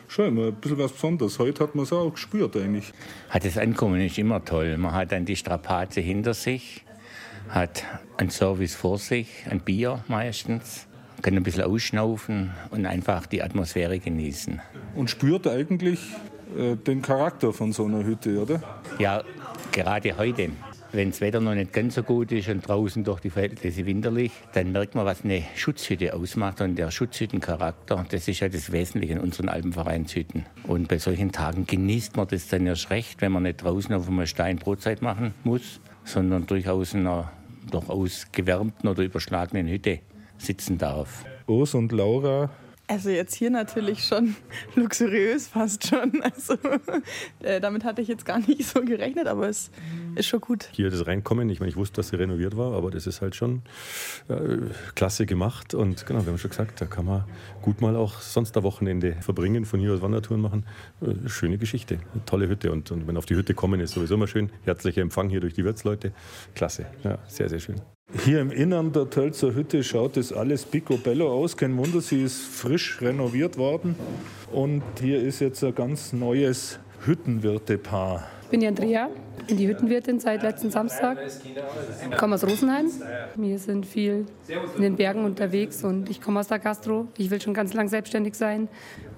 [0.08, 1.38] schon immer ein bisschen was Besonderes.
[1.38, 2.92] Heute hat man es auch gespürt eigentlich.
[3.32, 4.76] Das Ankommen ist immer toll.
[4.76, 6.84] Man hat dann die Strapaze hinter sich,
[7.50, 7.84] hat
[8.16, 10.88] einen Service vor sich, ein Bier meistens,
[11.22, 14.60] kann ein bisschen ausschnaufen und einfach die Atmosphäre genießen.
[14.96, 16.00] Und spürt eigentlich
[16.86, 18.60] den Charakter von so einer Hütte, oder?
[18.98, 19.22] Ja,
[19.72, 20.50] gerade heute.
[20.92, 24.32] Wenn das Wetter noch nicht ganz so gut ist und draußen durch die Verhältnisse winterlich,
[24.54, 26.60] dann merkt man, was eine Schutzhütte ausmacht.
[26.60, 30.46] Und der Schutzhüttencharakter, das ist ja das Wesentliche in unseren Alpenvereinshütten.
[30.66, 34.08] Und bei solchen Tagen genießt man das dann erst recht, wenn man nicht draußen auf
[34.08, 37.30] einem Stein Brotzeit machen muss, sondern durchaus in einer
[37.70, 40.00] durchaus gewärmten oder überschlagenen Hütte
[40.38, 41.24] sitzen darf.
[41.46, 42.50] Urs und Laura
[42.90, 44.34] also jetzt hier natürlich schon
[44.74, 46.20] luxuriös fast schon.
[46.22, 46.56] Also
[47.40, 49.70] äh, damit hatte ich jetzt gar nicht so gerechnet, aber es
[50.16, 50.68] ist schon gut.
[50.72, 53.34] Hier das Reinkommen, ich meine, ich wusste, dass sie renoviert war, aber das ist halt
[53.34, 53.62] schon
[54.28, 54.58] äh,
[54.94, 55.74] klasse gemacht.
[55.74, 57.24] Und genau, wir haben schon gesagt, da kann man
[57.62, 60.66] gut mal auch sonst ein Wochenende verbringen, von hier aus Wandertouren machen.
[61.00, 62.72] Äh, schöne Geschichte, eine tolle Hütte.
[62.72, 64.50] Und, und wenn auf die Hütte kommen, ist sowieso immer schön.
[64.64, 66.12] Herzlicher Empfang hier durch die Wirtsleute.
[66.54, 67.76] Klasse, ja, sehr, sehr schön.
[68.24, 71.56] Hier im Innern der Tölzer Hütte schaut das alles picobello aus.
[71.56, 73.94] Kein Wunder, sie ist frisch renoviert worden.
[74.50, 78.28] Und hier ist jetzt ein ganz neues Hüttenwirtepaar.
[78.50, 79.08] Ich bin die Andrea,
[79.46, 81.18] bin die Hüttenwirtin seit letzten Samstag.
[82.10, 82.90] Ich komme aus Rosenheim.
[83.36, 84.26] Wir sind viel
[84.74, 87.06] in den Bergen unterwegs und ich komme aus der Gastro.
[87.16, 88.66] Ich will schon ganz lang selbstständig sein.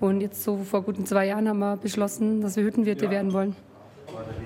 [0.00, 3.56] Und jetzt so vor guten zwei Jahren haben wir beschlossen, dass wir Hüttenwirte werden wollen.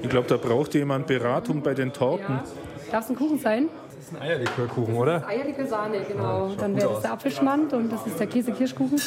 [0.02, 2.36] Ich glaube, da braucht jemand Beratung bei den Torten.
[2.36, 2.44] Ja.
[2.92, 3.68] Darf es ein Kuchen sein?
[3.88, 5.18] Das ist ein Eierlikörkuchen, oder?
[5.18, 6.52] Das Eierlikör-Sahne, genau.
[6.56, 9.00] Dann wäre das der Apfelschmand und das ist der Käse-Kirschkuchen.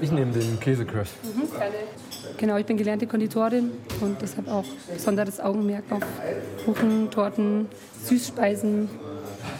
[0.00, 1.12] Ich nehme den Käsecrust.
[1.22, 1.74] Mhm, gerne.
[2.36, 6.02] Genau, ich bin gelernte Konditorin und deshalb auch besonderes Augenmerk auf
[6.64, 7.68] Kuchen, Torten,
[8.04, 8.88] Süßspeisen.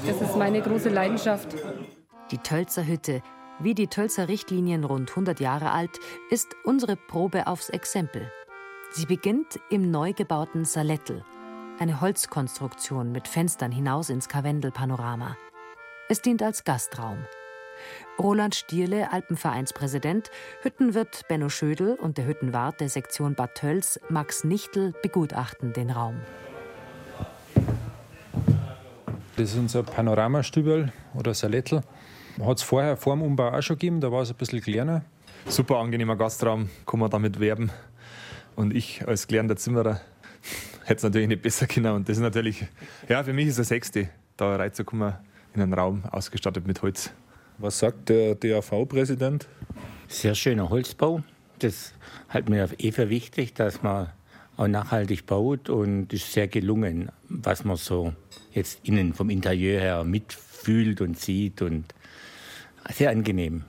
[0.07, 1.55] Das ist meine große Leidenschaft.
[2.31, 3.23] Die Tölzer Hütte,
[3.61, 5.99] wie die Tölzer Richtlinien rund 100 Jahre alt,
[6.31, 8.31] ist unsere Probe aufs Exempel.
[8.93, 11.25] Sie beginnt im neu gebauten Salettel–
[11.79, 15.37] eine Holzkonstruktion mit Fenstern hinaus ins Karwendelpanorama.
[16.09, 17.19] Es dient als Gastraum.
[18.19, 20.31] Roland Stierle, Alpenvereinspräsident,
[20.63, 26.17] Hüttenwirt Benno Schödel und der Hüttenwart der Sektion Bad Tölz, Max Nichtel, begutachten den Raum.
[29.37, 31.83] Das ist unser Panoramastübel oder Salettel.
[32.41, 35.05] Hat es vorher vor dem Umbau auch schon gegeben, da war es ein bisschen kleiner.
[35.47, 37.71] Super angenehmer Gastraum, kann man damit werben.
[38.55, 40.01] Und ich als gelernter Zimmerer
[40.85, 41.95] hätte es natürlich nicht besser können.
[41.95, 42.65] Und das ist natürlich,
[43.09, 45.15] ja, für mich ist das Sechste, da reinzukommen
[45.55, 47.11] in einen Raum ausgestattet mit Holz.
[47.59, 49.49] Was sagt der DAV-Präsident?
[50.09, 51.23] Sehr schöner Holzbau.
[51.59, 51.95] Das
[52.29, 54.11] halten wir eh für wichtig, dass man
[54.59, 58.13] auch nachhaltig baut und ist sehr gelungen, was man so
[58.53, 61.95] jetzt innen vom Interieur her mitfühlt und sieht und
[62.93, 63.65] sehr angenehm.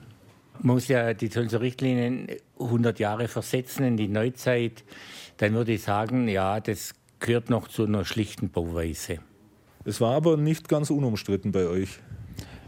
[0.60, 2.26] Man muss ja die Tölzer Richtlinien
[2.60, 4.84] 100 Jahre versetzen in die Neuzeit.
[5.38, 9.20] Dann würde ich sagen, ja, das gehört noch zu einer schlichten Bauweise.
[9.84, 12.00] Es war aber nicht ganz unumstritten bei euch.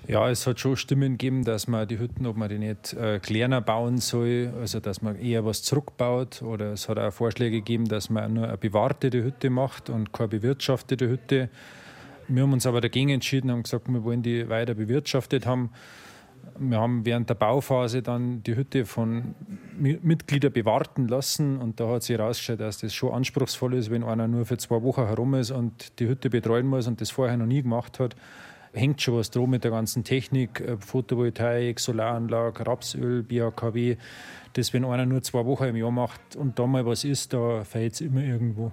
[0.08, 3.20] Ja, es hat schon Stimmen gegeben, dass man die Hütten, ob man die nicht äh,
[3.20, 6.42] kleiner bauen soll, also dass man eher was zurückbaut.
[6.42, 10.28] Oder es hat auch Vorschläge gegeben, dass man nur eine bewartete Hütte macht und keine
[10.28, 11.50] bewirtschaftete Hütte.
[12.28, 15.70] Wir haben uns aber dagegen entschieden und gesagt, wir wollen die weiter bewirtschaftet haben.
[16.58, 19.34] Wir haben während der Bauphase dann die Hütte von
[19.78, 24.26] Mitgliedern bewarten lassen und da hat sich herausgestellt, dass das schon anspruchsvoll ist, wenn einer
[24.26, 27.46] nur für zwei Wochen herum ist und die Hütte betreuen muss und das vorher noch
[27.46, 28.16] nie gemacht hat
[28.72, 33.96] hängt schon was drum mit der ganzen Technik, äh, Photovoltaik, Solaranlage, Rapsöl, BAKW.
[34.52, 37.64] Das, wenn einer nur zwei Wochen im Jahr macht und da mal was ist, da
[37.64, 38.72] fällt es immer irgendwo.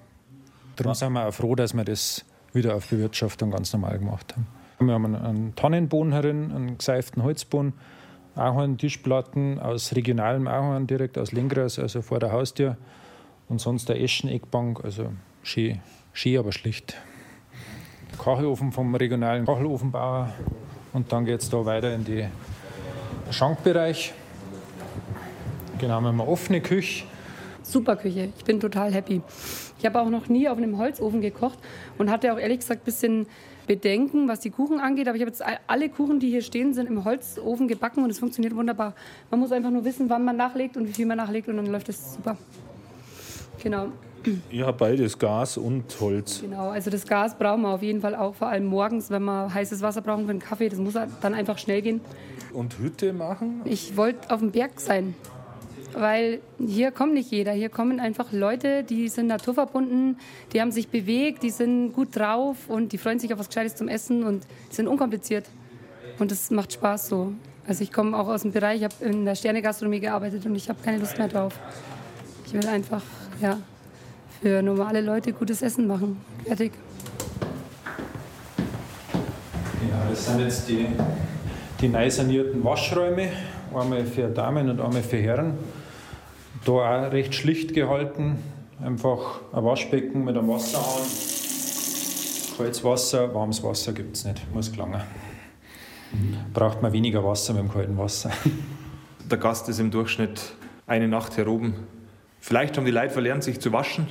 [0.75, 4.47] Darum sind wir auch froh, dass wir das wieder auf Bewirtschaftung ganz normal gemacht haben.
[4.79, 7.73] Wir haben einen Tannenboden herin, einen geseiften Holzboden,
[8.35, 12.77] Ahorn-Tischplatten aus regionalem Ahorn, direkt aus Lengras, also vor der Haustür.
[13.49, 15.79] Und sonst der Eschen-Eckbank, also schön,
[16.13, 16.97] schön, aber schlicht.
[18.17, 20.33] Kachelofen vom regionalen Kachelofenbauer.
[20.93, 22.31] Und dann geht es da weiter in den
[23.31, 24.13] Schankbereich.
[25.79, 27.05] Genau, wir haben eine offene Küche.
[27.61, 29.21] Super Küche, ich bin total happy.
[29.77, 31.59] Ich habe auch noch nie auf einem Holzofen gekocht
[31.97, 33.27] und hatte auch ehrlich gesagt ein bisschen
[33.67, 35.07] Bedenken, was die Kuchen angeht.
[35.07, 38.17] Aber ich habe jetzt alle Kuchen, die hier stehen, sind im Holzofen gebacken und es
[38.17, 38.95] funktioniert wunderbar.
[39.29, 41.67] Man muss einfach nur wissen, wann man nachlegt und wie viel man nachlegt und dann
[41.67, 42.37] läuft es super.
[43.61, 43.89] Genau.
[44.51, 46.41] Ja, beides, Gas und Holz.
[46.41, 49.53] Genau, also das Gas brauchen wir auf jeden Fall auch, vor allem morgens, wenn wir
[49.53, 50.69] heißes Wasser brauchen für einen Kaffee.
[50.69, 52.01] Das muss dann einfach schnell gehen.
[52.53, 53.61] Und Hütte machen?
[53.65, 55.15] Ich wollte auf dem Berg sein,
[55.93, 57.51] weil hier kommt nicht jeder.
[57.51, 60.17] Hier kommen einfach Leute, die sind naturverbunden,
[60.53, 63.75] die haben sich bewegt, die sind gut drauf und die freuen sich auf was Gescheites
[63.75, 65.45] zum Essen und sind unkompliziert.
[66.19, 67.33] Und das macht Spaß so.
[67.67, 70.69] Also ich komme auch aus dem Bereich, ich habe in der Sternegastronomie gearbeitet und ich
[70.69, 71.53] habe keine Lust mehr drauf.
[72.45, 73.03] Ich will einfach,
[73.41, 73.59] ja,
[74.41, 76.21] für normale Leute gutes Essen machen.
[76.45, 76.71] Fertig.
[79.89, 80.87] Ja, das sind jetzt die,
[81.81, 83.29] die neu sanierten Waschräume.
[83.73, 85.57] Einmal für Damen und einmal für Herren.
[86.65, 88.37] Da auch recht schlicht gehalten.
[88.83, 91.03] Einfach ein Waschbecken mit einem Wasserhahn.
[92.57, 95.01] Kaltes Wasser, warmes Wasser gibt es nicht, muss gelangen.
[96.53, 98.31] Braucht man weniger Wasser mit dem kalten Wasser.
[99.29, 100.53] Der Gast ist im Durchschnitt
[100.87, 101.75] eine Nacht hier oben
[102.39, 104.07] Vielleicht haben die Leute verlernt, sich zu waschen,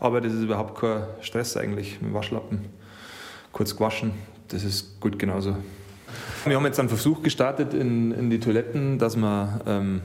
[0.00, 2.66] aber das ist überhaupt kein Stress eigentlich mit dem Waschlappen.
[3.52, 4.12] Kurz gewaschen,
[4.48, 5.56] das ist gut genauso.
[6.44, 10.02] Wir haben jetzt einen Versuch gestartet in, in die Toiletten, dass wir ähm,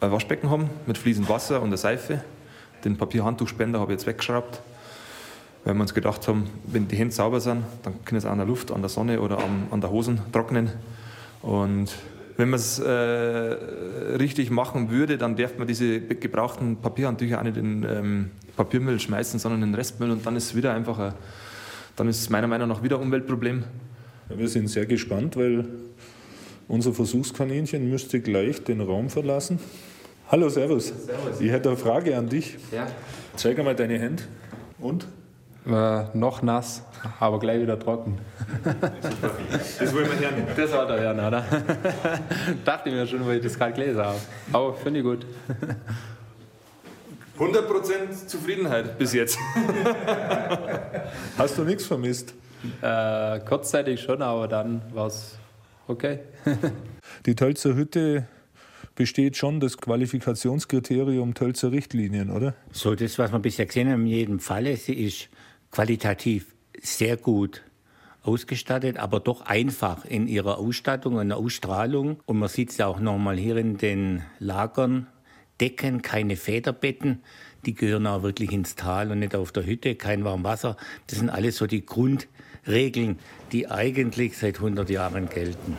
[0.00, 2.22] ein Waschbecken haben mit fließend Wasser und einer Seife.
[2.84, 4.60] Den Papierhandtuchspender habe ich jetzt weggeschraubt,
[5.64, 8.46] weil wir uns gedacht haben, wenn die Hände sauber sind, dann können sie an der
[8.46, 10.70] Luft, an der Sonne oder an, an der Hosen trocknen.
[11.42, 11.90] Und
[12.36, 17.56] wenn man es äh, richtig machen würde, dann darf man diese gebrauchten Papierhandtücher auch nicht
[17.56, 21.14] in ähm, Papiermüll schmeißen, sondern in Restmüll und dann ist es wieder einfach ein,
[21.96, 23.64] dann ist es meiner Meinung nach wieder ein Umweltproblem.
[24.28, 25.66] Ja, wir sind sehr gespannt, weil
[26.68, 29.58] unser Versuchskaninchen müsste gleich den Raum verlassen.
[30.28, 30.86] Hallo, Servus.
[30.86, 31.40] Servus.
[31.40, 32.56] Ich hätte eine Frage an dich.
[32.70, 32.86] Ja.
[33.34, 34.22] Zeig einmal deine Hände.
[34.78, 35.06] Und?
[35.66, 36.82] Äh, noch nass,
[37.18, 38.18] aber gleich wieder trocken.
[39.78, 40.46] Das wollen wir hören.
[40.56, 41.44] Das war der hören, oder?
[42.64, 44.18] Dachte ich mir schon, weil ich das gerade gelesen habe.
[44.52, 45.26] Aber finde ich gut.
[47.38, 49.38] 100% Zufriedenheit bis jetzt.
[51.38, 52.34] Hast du nichts vermisst?
[52.82, 55.38] Äh, kurzzeitig schon, aber dann war es
[55.88, 56.20] okay.
[57.26, 58.26] Die Tölzer Hütte
[58.94, 62.54] besteht schon das Qualifikationskriterium Tölzer Richtlinien, oder?
[62.72, 65.28] So, das, was wir bisher gesehen haben, in jedem Falle, sie ist
[65.70, 67.62] qualitativ sehr gut
[68.22, 72.20] ausgestattet, aber doch einfach in ihrer Ausstattung und Ausstrahlung.
[72.26, 75.06] Und man sieht es ja auch nochmal hier in den Lagern.
[75.60, 77.22] Decken, keine Federbetten,
[77.66, 80.78] die gehören auch wirklich ins Tal und nicht auf der Hütte, kein Warmwasser.
[81.06, 83.18] Das sind alles so die Grundregeln,
[83.52, 85.76] die eigentlich seit 100 Jahren gelten.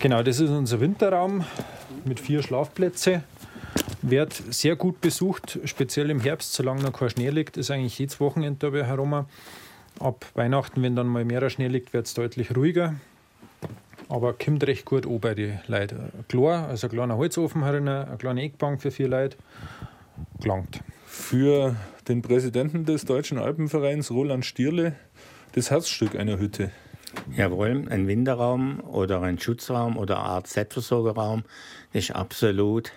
[0.00, 1.46] Genau, das ist unser Winterraum
[2.04, 3.24] mit vier Schlafplätzen
[4.10, 8.20] wird sehr gut besucht, speziell im Herbst, solange noch kein Schnee liegt, ist eigentlich jedes
[8.20, 9.26] Wochenende da herum.
[9.98, 12.94] Ab Weihnachten, wenn dann mal mehr Schnee liegt, wird es deutlich ruhiger.
[14.08, 16.12] Aber kommt recht gut an bei den Leuten.
[16.28, 19.36] Klar, also ein kleiner Holzofen herin, eine kleine Eckbank für vier Leute,
[20.40, 20.80] gelangt.
[21.06, 21.74] Für
[22.06, 24.94] den Präsidenten des Deutschen Alpenvereins, Roland Stierle,
[25.52, 26.70] das Herzstück einer Hütte.
[27.34, 31.44] Jawohl, ein Winterraum oder ein Schutzraum oder eine Art Selbstversorgerraum
[31.92, 32.92] ist absolut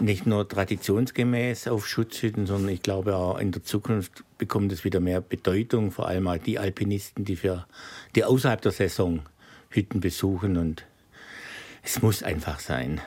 [0.00, 5.00] nicht nur traditionsgemäß auf Schutzhütten, sondern ich glaube auch in der Zukunft bekommt es wieder
[5.00, 7.66] mehr Bedeutung, vor allem auch die Alpinisten, die, für,
[8.14, 9.20] die außerhalb der Saison
[9.70, 10.84] Hütten besuchen und
[11.82, 13.00] es muss einfach sein.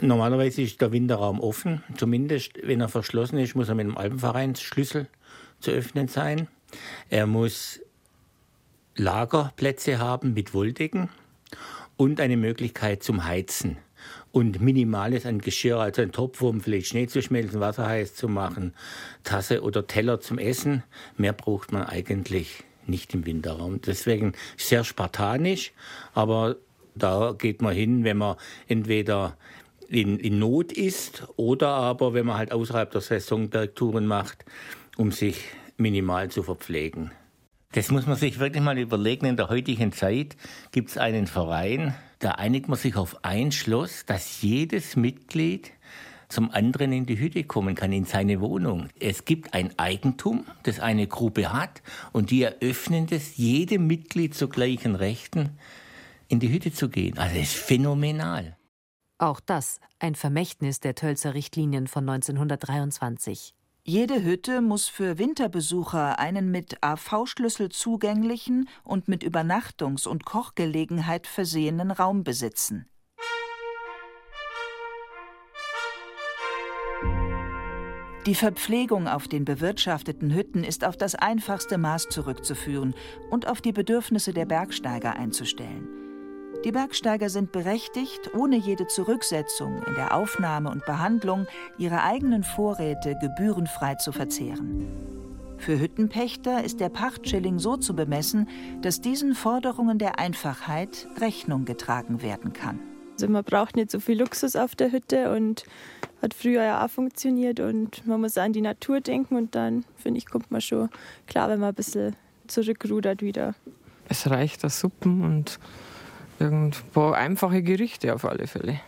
[0.00, 5.08] Normalerweise ist der Winterraum offen, zumindest wenn er verschlossen ist, muss er mit dem Alpenvereinsschlüssel
[5.60, 6.48] zu öffnen sein.
[7.08, 7.80] Er muss
[8.94, 11.08] Lagerplätze haben mit Wolldecken
[11.96, 13.78] und eine Möglichkeit zum Heizen
[14.32, 18.28] und Minimales an Geschirr, also ein Topf, um vielleicht Schnee zu schmelzen, Wasser heiß zu
[18.28, 18.74] machen,
[19.24, 20.82] Tasse oder Teller zum Essen.
[21.16, 23.80] Mehr braucht man eigentlich nicht im Winterraum.
[23.80, 25.72] Deswegen sehr spartanisch,
[26.14, 26.56] aber
[26.94, 28.36] da geht man hin, wenn man
[28.68, 29.36] entweder
[29.88, 34.44] in, in Not ist oder aber wenn man halt außerhalb der Saison Bergtouren macht,
[34.96, 35.44] um sich
[35.76, 37.10] minimal zu verpflegen.
[37.72, 39.26] Das muss man sich wirklich mal überlegen.
[39.26, 40.36] In der heutigen Zeit
[40.72, 45.72] gibt es einen Verein, da einigt man sich auf ein Schloss, dass jedes Mitglied
[46.28, 48.88] zum anderen in die Hütte kommen kann, in seine Wohnung.
[49.00, 54.48] Es gibt ein Eigentum, das eine Gruppe hat, und die eröffnen das jedem Mitglied zu
[54.48, 55.58] gleichen Rechten,
[56.28, 57.18] in die Hütte zu gehen.
[57.18, 58.56] Also das ist phänomenal.
[59.18, 63.54] Auch das ein Vermächtnis der Tölzer Richtlinien von 1923.
[63.92, 71.90] Jede Hütte muss für Winterbesucher einen mit AV-Schlüssel zugänglichen und mit Übernachtungs- und Kochgelegenheit versehenen
[71.90, 72.86] Raum besitzen.
[78.26, 82.94] Die Verpflegung auf den bewirtschafteten Hütten ist auf das einfachste Maß zurückzuführen
[83.28, 86.09] und auf die Bedürfnisse der Bergsteiger einzustellen.
[86.64, 91.46] Die Bergsteiger sind berechtigt, ohne jede Zurücksetzung in der Aufnahme und Behandlung
[91.78, 94.86] ihre eigenen Vorräte gebührenfrei zu verzehren.
[95.56, 98.46] Für Hüttenpächter ist der Pachtschilling so zu bemessen,
[98.82, 102.78] dass diesen Forderungen der Einfachheit Rechnung getragen werden kann.
[103.12, 105.64] Also man braucht nicht so viel Luxus auf der Hütte und
[106.20, 110.18] hat früher ja auch funktioniert und man muss an die Natur denken und dann, finde
[110.18, 110.90] ich, kommt man schon
[111.26, 112.16] klar, wenn man ein bisschen
[112.48, 113.54] zurückrudert wieder.
[114.08, 115.58] Es reicht das Suppen und
[116.40, 118.80] ein paar einfache Gerichte auf alle Fälle.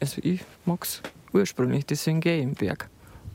[0.00, 1.02] Also ich mag es
[1.32, 2.88] ursprünglich, deswegen gehe ich im Berg.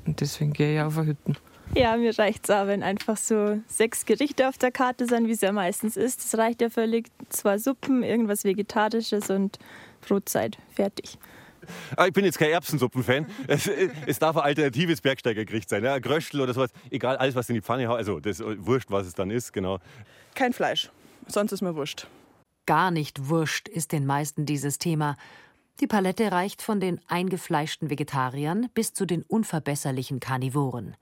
[0.05, 1.37] Und deswegen gehe ich auf Hütten.
[1.75, 5.31] Ja, mir reicht es auch, wenn einfach so sechs Gerichte auf der Karte sind, wie
[5.31, 6.23] es ja meistens ist.
[6.23, 7.07] Das reicht ja völlig.
[7.29, 9.57] Zwei Suppen, irgendwas Vegetarisches und
[10.01, 10.57] Brotzeit.
[10.75, 11.17] Fertig.
[11.95, 13.25] Ah, ich bin jetzt kein Erbsensuppen-Fan.
[13.47, 13.69] Es,
[14.05, 15.83] es, darf ein alternatives Bergsteigergericht sein.
[15.83, 15.97] Ja?
[15.97, 16.71] Gröschtel oder sowas.
[16.91, 17.97] Egal, alles, was in die Pfanne haut.
[17.97, 19.79] Also, das ist wurscht, was es dann ist, genau.
[20.35, 20.91] Kein Fleisch.
[21.27, 22.07] Sonst ist mir wurscht.
[22.65, 25.17] Gar nicht wurscht ist den meisten dieses Thema.
[25.79, 30.95] Die Palette reicht von den eingefleischten Vegetariern bis zu den unverbesserlichen Karnivoren.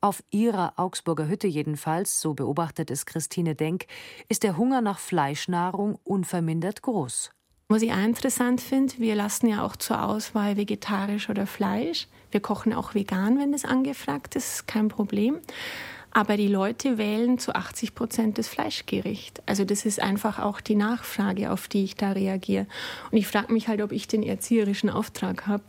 [0.00, 3.86] Auf ihrer Augsburger Hütte jedenfalls, so beobachtet es Christine Denk,
[4.28, 7.30] ist der Hunger nach Fleischnahrung unvermindert groß.
[7.68, 12.08] Was ich auch interessant finde, wir lassen ja auch zur Auswahl vegetarisch oder Fleisch.
[12.30, 15.40] Wir kochen auch vegan, wenn das angefragt ist, kein Problem.
[16.14, 19.42] Aber die Leute wählen zu 80 Prozent das Fleischgericht.
[19.46, 22.66] Also das ist einfach auch die Nachfrage, auf die ich da reagiere.
[23.10, 25.64] Und ich frage mich halt, ob ich den erzieherischen Auftrag habe,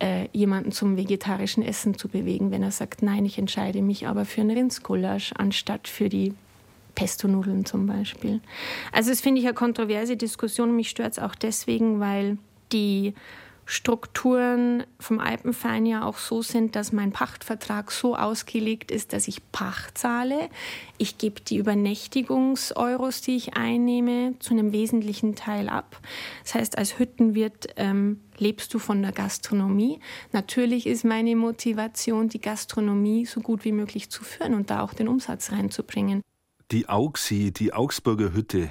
[0.00, 4.24] äh, jemanden zum vegetarischen Essen zu bewegen, wenn er sagt, nein, ich entscheide mich aber
[4.24, 6.32] für einen Rindsgulasch anstatt für die
[6.94, 8.40] Pesto-Nudeln zum Beispiel.
[8.92, 10.76] Also das finde ich eine kontroverse Diskussion.
[10.76, 12.38] Mich stört es auch deswegen, weil
[12.72, 13.14] die
[13.72, 19.50] Strukturen vom Alpenverein ja auch so sind, dass mein Pachtvertrag so ausgelegt ist, dass ich
[19.50, 20.50] Pacht zahle.
[20.98, 25.98] Ich gebe die Übernächtigungseuros, die ich einnehme, zu einem wesentlichen Teil ab.
[26.42, 30.00] Das heißt, als Hüttenwirt ähm, lebst du von der Gastronomie.
[30.32, 34.92] Natürlich ist meine Motivation, die Gastronomie so gut wie möglich zu führen und da auch
[34.92, 36.20] den Umsatz reinzubringen.
[36.72, 38.70] Die Auxi, die Augsburger Hütte,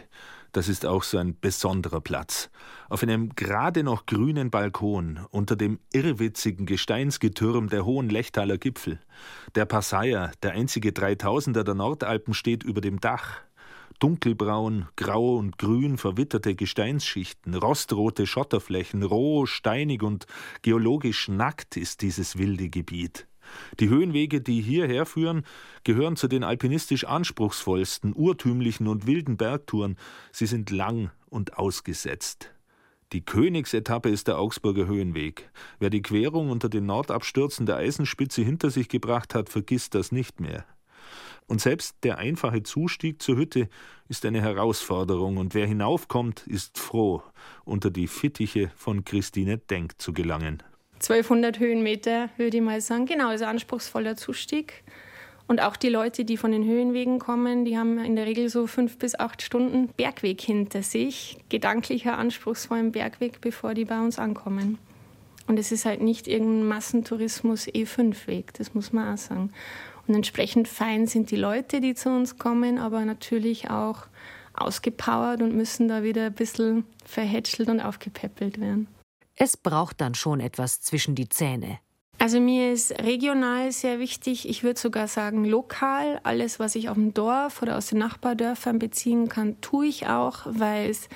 [0.51, 2.49] das ist auch so ein besonderer Platz.
[2.89, 8.99] Auf einem gerade noch grünen Balkon unter dem irrwitzigen Gesteinsgetürm der hohen Lechtaler Gipfel.
[9.55, 13.41] Der Passaier, der einzige Dreitausender der Nordalpen, steht über dem Dach.
[13.99, 20.25] Dunkelbraun, grau und grün verwitterte Gesteinsschichten, rostrote Schotterflächen, roh, steinig und
[20.63, 23.27] geologisch nackt ist dieses wilde Gebiet.
[23.79, 25.43] Die Höhenwege, die hierher führen,
[25.83, 29.97] gehören zu den alpinistisch anspruchsvollsten, urtümlichen und wilden Bergtouren.
[30.31, 32.51] Sie sind lang und ausgesetzt.
[33.13, 35.49] Die Königsetappe ist der Augsburger Höhenweg.
[35.79, 40.39] Wer die Querung unter den Nordabstürzen der Eisenspitze hinter sich gebracht hat, vergisst das nicht
[40.39, 40.65] mehr.
[41.47, 43.67] Und selbst der einfache Zustieg zur Hütte
[44.07, 47.21] ist eine Herausforderung, und wer hinaufkommt, ist froh,
[47.65, 50.63] unter die Fittiche von Christine Denk zu gelangen.
[51.01, 53.05] 1200 Höhenmeter, würde ich mal sagen.
[53.05, 54.83] Genau, also anspruchsvoller Zustieg.
[55.47, 58.67] Und auch die Leute, die von den Höhenwegen kommen, die haben in der Regel so
[58.67, 64.77] fünf bis acht Stunden Bergweg hinter sich, gedanklicher, anspruchsvollen Bergweg, bevor die bei uns ankommen.
[65.47, 69.51] Und es ist halt nicht irgendein Massentourismus E5-Weg, das muss man auch sagen.
[70.07, 74.05] Und entsprechend fein sind die Leute, die zu uns kommen, aber natürlich auch
[74.53, 78.87] ausgepowert und müssen da wieder ein bisschen verhätschelt und aufgepäppelt werden.
[79.43, 81.79] Es braucht dann schon etwas zwischen die Zähne.
[82.19, 86.19] Also mir ist regional sehr wichtig, ich würde sogar sagen lokal.
[86.21, 90.41] Alles, was ich auf dem Dorf oder aus den Nachbardörfern beziehen kann, tue ich auch,
[90.45, 91.09] weil es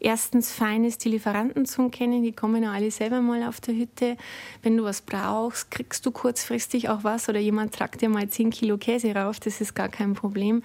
[0.00, 2.24] erstens fein ist, die Lieferanten zu kennen.
[2.24, 4.16] Die kommen ja alle selber mal auf der Hütte.
[4.64, 8.50] Wenn du was brauchst, kriegst du kurzfristig auch was oder jemand tragt dir mal 10
[8.50, 9.38] Kilo Käse rauf.
[9.38, 10.64] Das ist gar kein Problem.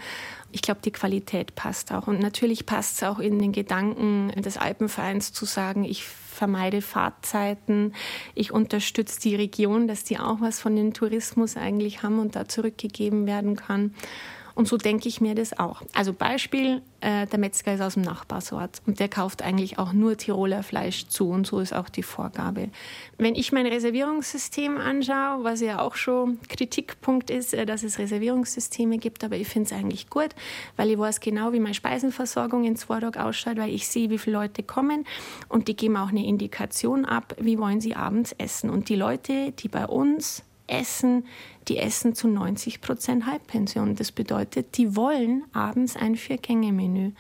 [0.52, 2.08] Ich glaube, die Qualität passt auch.
[2.08, 6.04] Und natürlich passt es auch in den Gedanken des Alpenvereins zu sagen, ich
[6.34, 7.94] vermeide Fahrtzeiten,
[8.36, 12.48] ich unterstütze die Region, dass die auch was von dem Tourismus eigentlich haben und da
[12.48, 13.94] zurückgegeben werden kann.
[14.56, 15.82] Und so denke ich mir das auch.
[15.94, 20.16] Also Beispiel, äh, der Metzger ist aus dem Nachbarsort und der kauft eigentlich auch nur
[20.16, 22.70] Tiroler Fleisch zu und so ist auch die Vorgabe.
[23.18, 29.00] Wenn ich mein Reservierungssystem anschaue, was ja auch schon Kritikpunkt ist, äh, dass es Reservierungssysteme
[29.00, 30.30] gibt, aber ich finde es eigentlich gut,
[30.78, 34.38] weil ich weiß genau, wie meine Speisenversorgung in Zwardog ausschaut, weil ich sehe, wie viele
[34.38, 35.06] Leute kommen
[35.50, 38.70] und die geben auch eine Indikation ab, wie wollen sie abends essen.
[38.70, 40.44] Und die Leute, die bei uns
[40.74, 41.26] essen,
[41.68, 43.96] die essen zu 90 Prozent Halbpension.
[43.96, 47.12] Das bedeutet, die wollen abends ein Vier-Gänge-Menü.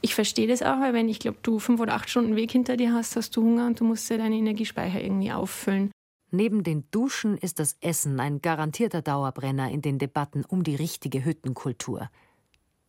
[0.00, 2.76] Ich verstehe das auch, weil wenn ich glaube, du fünf oder acht Stunden Weg hinter
[2.76, 5.90] dir hast, hast du Hunger und du musst dir deine Energiespeicher irgendwie auffüllen.
[6.32, 11.24] Neben den Duschen ist das Essen ein garantierter Dauerbrenner in den Debatten um die richtige
[11.24, 12.08] Hüttenkultur.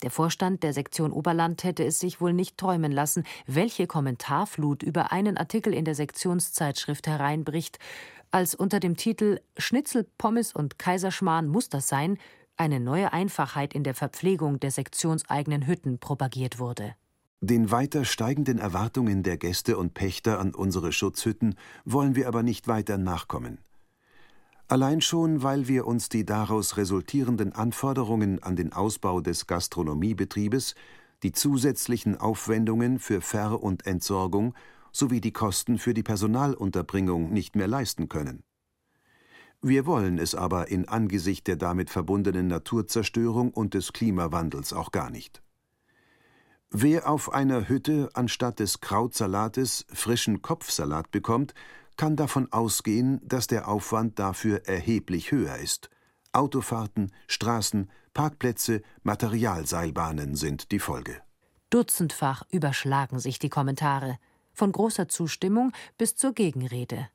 [0.03, 5.11] Der Vorstand der Sektion Oberland hätte es sich wohl nicht träumen lassen, welche Kommentarflut über
[5.11, 7.77] einen Artikel in der Sektionszeitschrift hereinbricht
[8.31, 12.17] als unter dem Titel Schnitzel, Pommes und Kaiserschmarrn muss das sein
[12.57, 16.95] eine neue Einfachheit in der Verpflegung der sektionseigenen Hütten propagiert wurde.
[17.41, 21.55] Den weiter steigenden Erwartungen der Gäste und Pächter an unsere Schutzhütten
[21.85, 23.57] wollen wir aber nicht weiter nachkommen.
[24.67, 30.75] Allein schon, weil wir uns die daraus resultierenden Anforderungen an den Ausbau des Gastronomiebetriebes,
[31.23, 34.53] die zusätzlichen Aufwendungen für Ver- und Entsorgung
[34.91, 38.43] sowie die Kosten für die Personalunterbringung nicht mehr leisten können.
[39.61, 45.11] Wir wollen es aber in Angesicht der damit verbundenen Naturzerstörung und des Klimawandels auch gar
[45.11, 45.43] nicht.
[46.71, 51.53] Wer auf einer Hütte anstatt des Krautsalates frischen Kopfsalat bekommt,
[51.97, 55.89] kann davon ausgehen, dass der Aufwand dafür erheblich höher ist.
[56.31, 61.21] Autofahrten, Straßen, Parkplätze, Materialseilbahnen sind die Folge.
[61.69, 64.17] Dutzendfach überschlagen sich die Kommentare
[64.61, 67.09] von großer Zustimmung bis zur Gegenrede.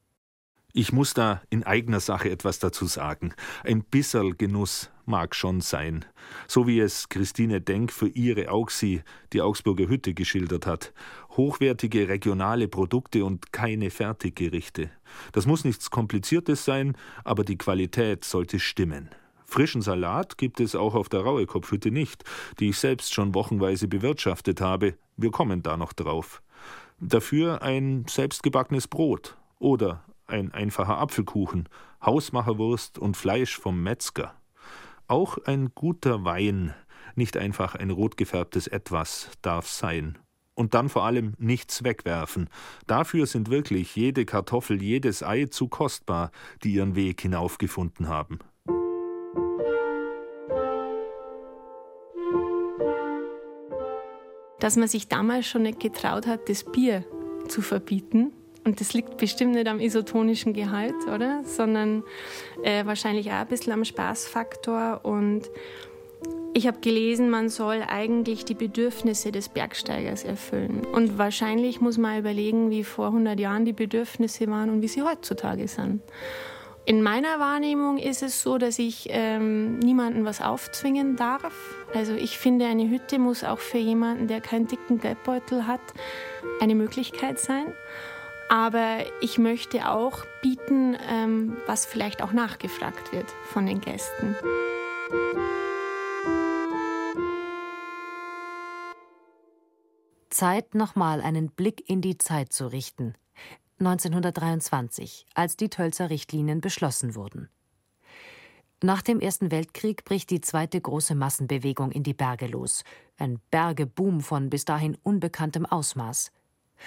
[0.72, 3.34] Ich muss da in eigener Sache etwas dazu sagen.
[3.62, 6.04] Ein bisserl Genuss mag schon sein.
[6.48, 10.92] So wie es Christine Denk für ihre Auxi, die Augsburger Hütte, geschildert hat.
[11.36, 14.90] Hochwertige regionale Produkte und keine Fertiggerichte.
[15.30, 19.10] Das muss nichts Kompliziertes sein, aber die Qualität sollte stimmen.
[19.44, 22.24] Frischen Salat gibt es auch auf der Rauekopfhütte nicht,
[22.58, 24.98] die ich selbst schon wochenweise bewirtschaftet habe.
[25.16, 26.42] Wir kommen da noch drauf.
[26.98, 31.68] Dafür ein selbstgebackenes Brot oder ein einfacher Apfelkuchen,
[32.02, 34.34] Hausmacherwurst und Fleisch vom Metzger.
[35.06, 36.74] Auch ein guter Wein,
[37.14, 40.18] nicht einfach ein rot gefärbtes Etwas, darf sein.
[40.54, 42.48] Und dann vor allem nichts wegwerfen.
[42.86, 46.30] Dafür sind wirklich jede Kartoffel, jedes Ei zu kostbar,
[46.64, 48.38] die ihren Weg hinaufgefunden haben.
[54.66, 57.04] Dass man sich damals schon nicht getraut hat, das Bier
[57.46, 58.32] zu verbieten.
[58.64, 61.44] Und das liegt bestimmt nicht am isotonischen Gehalt, oder?
[61.44, 62.02] Sondern
[62.64, 65.02] äh, wahrscheinlich auch ein bisschen am Spaßfaktor.
[65.04, 65.42] Und
[66.52, 70.84] ich habe gelesen, man soll eigentlich die Bedürfnisse des Bergsteigers erfüllen.
[70.84, 75.02] Und wahrscheinlich muss man überlegen, wie vor 100 Jahren die Bedürfnisse waren und wie sie
[75.02, 76.02] heutzutage sind.
[76.86, 81.52] In meiner Wahrnehmung ist es so, dass ich ähm, niemandem was aufzwingen darf.
[81.92, 85.80] Also ich finde, eine Hütte muss auch für jemanden, der keinen dicken Geldbeutel hat,
[86.60, 87.66] eine Möglichkeit sein.
[88.48, 94.36] Aber ich möchte auch bieten, ähm, was vielleicht auch nachgefragt wird von den Gästen.
[100.30, 103.16] Zeit, nochmal einen Blick in die Zeit zu richten.
[103.78, 107.50] 1923, als die Tölzer Richtlinien beschlossen wurden.
[108.82, 112.84] Nach dem Ersten Weltkrieg bricht die zweite große Massenbewegung in die Berge los.
[113.16, 116.30] Ein Bergeboom von bis dahin unbekanntem Ausmaß.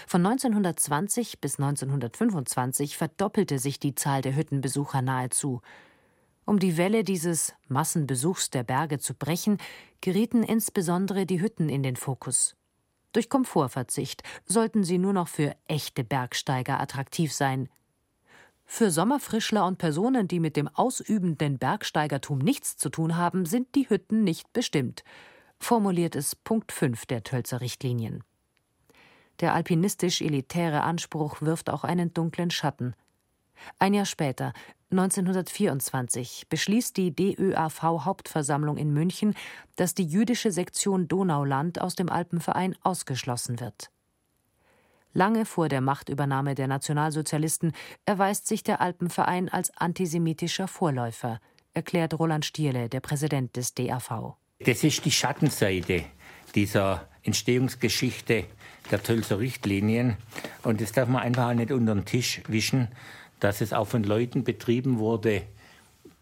[0.05, 5.61] Von 1920 bis 1925 verdoppelte sich die Zahl der Hüttenbesucher nahezu.
[6.45, 9.57] Um die Welle dieses Massenbesuchs der Berge zu brechen,
[10.01, 12.55] gerieten insbesondere die Hütten in den Fokus.
[13.11, 17.69] Durch Komfortverzicht sollten sie nur noch für echte Bergsteiger attraktiv sein.
[18.65, 23.89] Für Sommerfrischler und Personen, die mit dem ausübenden Bergsteigertum nichts zu tun haben, sind die
[23.89, 25.03] Hütten nicht bestimmt,
[25.59, 28.23] formuliert es Punkt 5 der Tölzer Richtlinien.
[29.39, 32.93] Der alpinistisch-elitäre Anspruch wirft auch einen dunklen Schatten.
[33.77, 34.53] Ein Jahr später,
[34.91, 39.35] 1924, beschließt die DÖAV-Hauptversammlung in München,
[39.75, 43.91] dass die jüdische Sektion Donauland aus dem Alpenverein ausgeschlossen wird.
[45.13, 47.73] Lange vor der Machtübernahme der Nationalsozialisten
[48.05, 51.39] erweist sich der Alpenverein als antisemitischer Vorläufer,
[51.73, 54.35] erklärt Roland Stierle, der Präsident des DAV.
[54.59, 56.05] Das ist die Schattenseite
[56.53, 58.45] dieser Entstehungsgeschichte
[58.91, 60.17] der Tölzer Richtlinien.
[60.63, 62.89] Und das darf man einfach nicht unter den Tisch wischen,
[63.39, 65.43] dass es auch von Leuten betrieben wurde,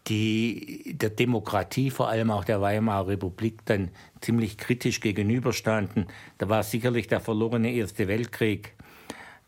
[0.08, 3.90] die der Demokratie, vor allem auch der Weimarer Republik, dann
[4.22, 6.08] ziemlich kritisch gegenüberstanden.
[6.38, 8.74] Da war sicherlich der verlorene Erste Weltkrieg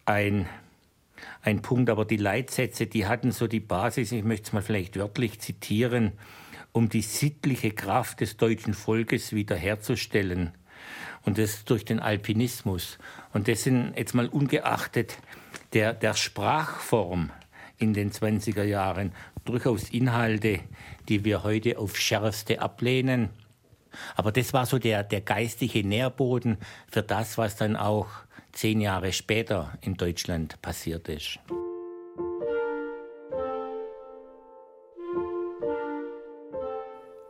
[0.06, 0.48] ein,
[1.42, 4.98] ein Punkt, aber die Leitsätze, die hatten so die Basis, ich möchte es mal vielleicht
[4.98, 6.14] wörtlich zitieren,
[6.72, 10.52] um die sittliche Kraft des deutschen Volkes wiederherzustellen.
[11.24, 12.98] Und das durch den Alpinismus.
[13.34, 15.18] Und das sind jetzt mal ungeachtet
[15.74, 17.32] der, der Sprachform
[17.80, 19.14] in den 20er Jahren
[19.46, 20.60] durchaus Inhalte,
[21.08, 23.30] die wir heute auf schärfste ablehnen.
[24.16, 26.58] Aber das war so der, der geistige Nährboden
[26.92, 28.08] für das, was dann auch
[28.52, 31.40] zehn Jahre später in Deutschland passiert ist.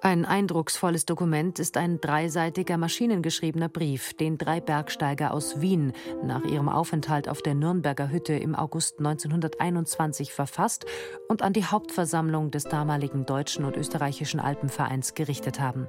[0.10, 5.94] Ein eindrucksvolles Dokument ist ein dreiseitiger maschinengeschriebener Brief, den drei Bergsteiger aus Wien
[6.24, 10.88] nach ihrem Aufenthalt auf der Nürnberger Hütte im August 1921 verfasst
[11.28, 15.88] und an die Hauptversammlung des damaligen deutschen und österreichischen Alpenvereins gerichtet haben.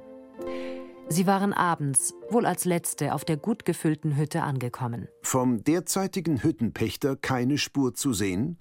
[1.09, 5.07] Sie waren abends, wohl als letzte, auf der gut gefüllten Hütte angekommen.
[5.23, 8.59] Vom derzeitigen Hüttenpächter keine Spur zu sehen,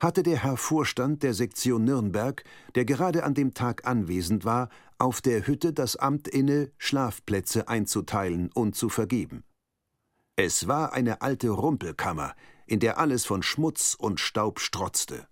[0.00, 2.44] hatte der Herr Vorstand der Sektion Nürnberg,
[2.74, 4.68] der gerade an dem Tag anwesend war,
[4.98, 9.44] auf der Hütte das Amt inne, Schlafplätze einzuteilen und zu vergeben.
[10.36, 12.34] Es war eine alte Rumpelkammer,
[12.66, 15.26] in der alles von Schmutz und Staub strotzte.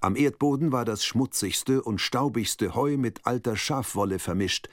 [0.00, 4.68] Am Erdboden war das schmutzigste und staubigste Heu mit alter Schafwolle vermischt,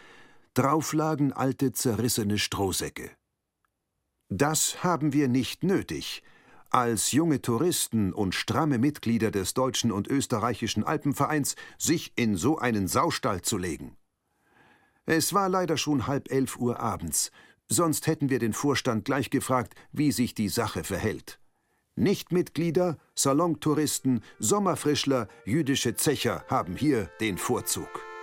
[0.54, 3.12] drauf lagen alte zerrissene Strohsäcke.
[4.30, 6.24] Das haben wir nicht nötig,
[6.70, 12.88] als junge Touristen und stramme Mitglieder des deutschen und österreichischen Alpenvereins sich in so einen
[12.88, 13.97] Saustall zu legen.
[15.05, 17.32] Es war leider schon halb elf Uhr abends,
[17.68, 21.39] sonst hätten wir den Vorstand gleich gefragt, wie sich die Sache verhält.
[21.95, 28.14] Nichtmitglieder, Salontouristen, Sommerfrischler, jüdische Zecher haben hier den Vorzug.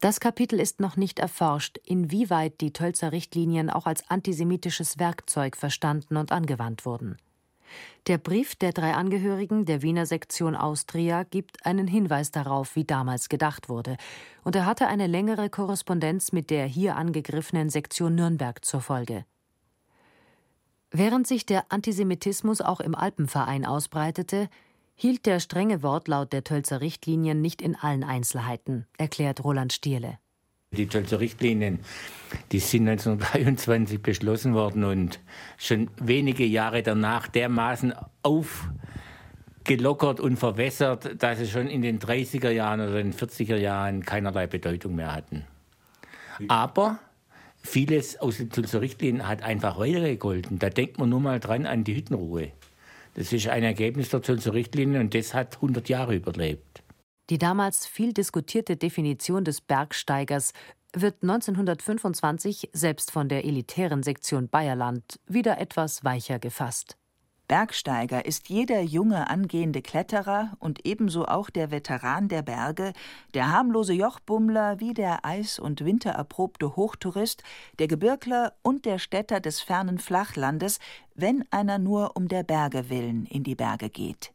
[0.00, 6.16] Das Kapitel ist noch nicht erforscht, inwieweit die Tölzer Richtlinien auch als antisemitisches Werkzeug verstanden
[6.16, 7.18] und angewandt wurden.
[8.06, 13.28] Der Brief der drei Angehörigen der Wiener Sektion Austria gibt einen Hinweis darauf, wie damals
[13.28, 13.98] gedacht wurde,
[14.42, 19.26] und er hatte eine längere Korrespondenz mit der hier angegriffenen Sektion Nürnberg zur Folge.
[20.90, 24.48] Während sich der Antisemitismus auch im Alpenverein ausbreitete,
[25.00, 30.18] hielt der strenge Wortlaut der Tölzer Richtlinien nicht in allen Einzelheiten, erklärt Roland Stierle.
[30.72, 31.78] Die Tölzer Richtlinien,
[32.52, 35.18] die sind 1923 beschlossen worden und
[35.56, 42.82] schon wenige Jahre danach dermaßen aufgelockert und verwässert, dass sie schon in den 30er Jahren
[42.82, 45.46] oder den 40er Jahren keinerlei Bedeutung mehr hatten.
[46.48, 46.98] Aber
[47.62, 50.58] vieles aus den Tölzer Richtlinien hat einfach weitergegolten.
[50.58, 52.52] Da denkt man nur mal dran an die Hüttenruhe.
[53.20, 56.82] Das ist ein Ergebnis der Zülzer Richtlinie und das hat 100 Jahre überlebt.
[57.28, 60.54] Die damals viel diskutierte Definition des Bergsteigers
[60.94, 66.96] wird 1925 selbst von der elitären Sektion Bayerland wieder etwas weicher gefasst.
[67.50, 72.92] Bergsteiger ist jeder junge angehende Kletterer und ebenso auch der Veteran der Berge,
[73.34, 77.42] der harmlose Jochbummler wie der eis- und wintererprobte Hochtourist,
[77.80, 80.78] der Gebirgler und der Städter des fernen Flachlandes,
[81.16, 84.32] wenn einer nur um der Berge willen in die Berge geht.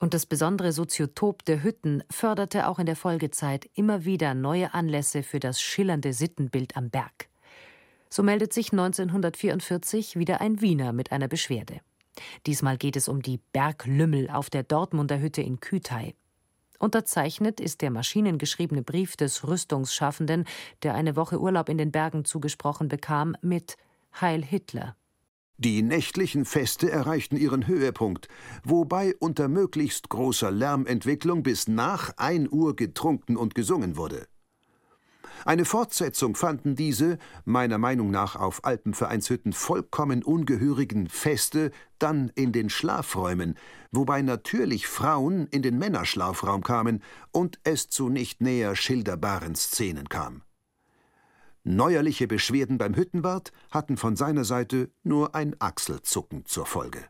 [0.00, 5.22] Und das besondere Soziotop der Hütten förderte auch in der Folgezeit immer wieder neue Anlässe
[5.22, 7.28] für das schillernde Sittenbild am Berg.
[8.08, 11.80] So meldet sich 1944 wieder ein Wiener mit einer Beschwerde.
[12.46, 16.14] Diesmal geht es um die Berglümmel auf der Dortmunder Hütte in Kütei.
[16.78, 20.46] Unterzeichnet ist der maschinengeschriebene Brief des Rüstungsschaffenden,
[20.82, 23.76] der eine Woche Urlaub in den Bergen zugesprochen bekam, mit
[24.18, 24.96] Heil Hitler.
[25.58, 28.28] Die nächtlichen Feste erreichten ihren Höhepunkt,
[28.64, 34.26] wobei unter möglichst großer Lärmentwicklung bis nach ein Uhr getrunken und gesungen wurde.
[35.44, 42.70] Eine Fortsetzung fanden diese, meiner Meinung nach auf Alpenvereinshütten vollkommen ungehörigen Feste dann in den
[42.70, 43.56] Schlafräumen,
[43.90, 50.42] wobei natürlich Frauen in den Männerschlafraum kamen und es zu nicht näher schilderbaren Szenen kam.
[51.62, 57.04] Neuerliche Beschwerden beim Hüttenwart hatten von seiner Seite nur ein Achselzucken zur Folge.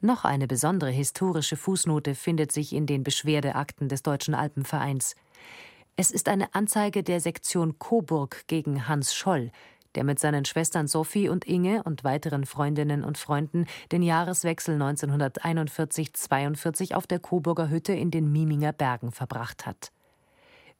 [0.00, 5.14] Noch eine besondere historische Fußnote findet sich in den Beschwerdeakten des Deutschen Alpenvereins.
[5.96, 9.50] Es ist eine Anzeige der Sektion Coburg gegen Hans Scholl,
[9.94, 16.94] der mit seinen Schwestern Sophie und Inge und weiteren Freundinnen und Freunden den Jahreswechsel 1941-42
[16.94, 19.92] auf der Coburger Hütte in den Miminger Bergen verbracht hat.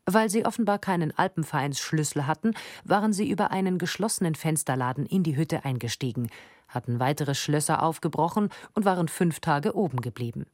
[0.06, 2.52] Weil sie offenbar keinen Alpenvereinsschlüssel hatten,
[2.84, 6.28] waren sie über einen geschlossenen Fensterladen in die Hütte eingestiegen–
[6.74, 10.46] hatten weitere Schlösser aufgebrochen und waren fünf Tage oben geblieben.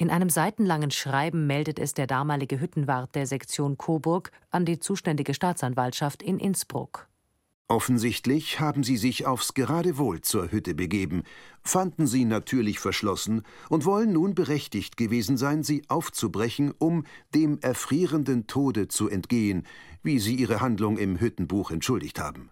[0.00, 5.34] In einem seitenlangen Schreiben meldet es der damalige Hüttenwart der Sektion Coburg an die zuständige
[5.34, 7.06] Staatsanwaltschaft in Innsbruck.
[7.68, 11.24] Offensichtlich haben sie sich aufs Geradewohl zur Hütte begeben,
[11.62, 18.46] fanden sie natürlich verschlossen und wollen nun berechtigt gewesen sein, sie aufzubrechen, um dem erfrierenden
[18.46, 19.66] Tode zu entgehen,
[20.02, 22.48] wie sie ihre Handlung im Hüttenbuch entschuldigt haben.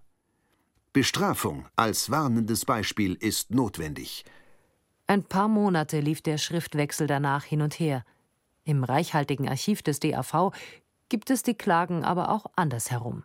[0.93, 4.27] Bestrafung als warnendes Beispiel ist notwendig.
[5.11, 8.05] Ein paar Monate lief der Schriftwechsel danach hin und her.
[8.65, 10.53] Im reichhaltigen Archiv des DAV
[11.09, 13.23] gibt es die Klagen aber auch andersherum.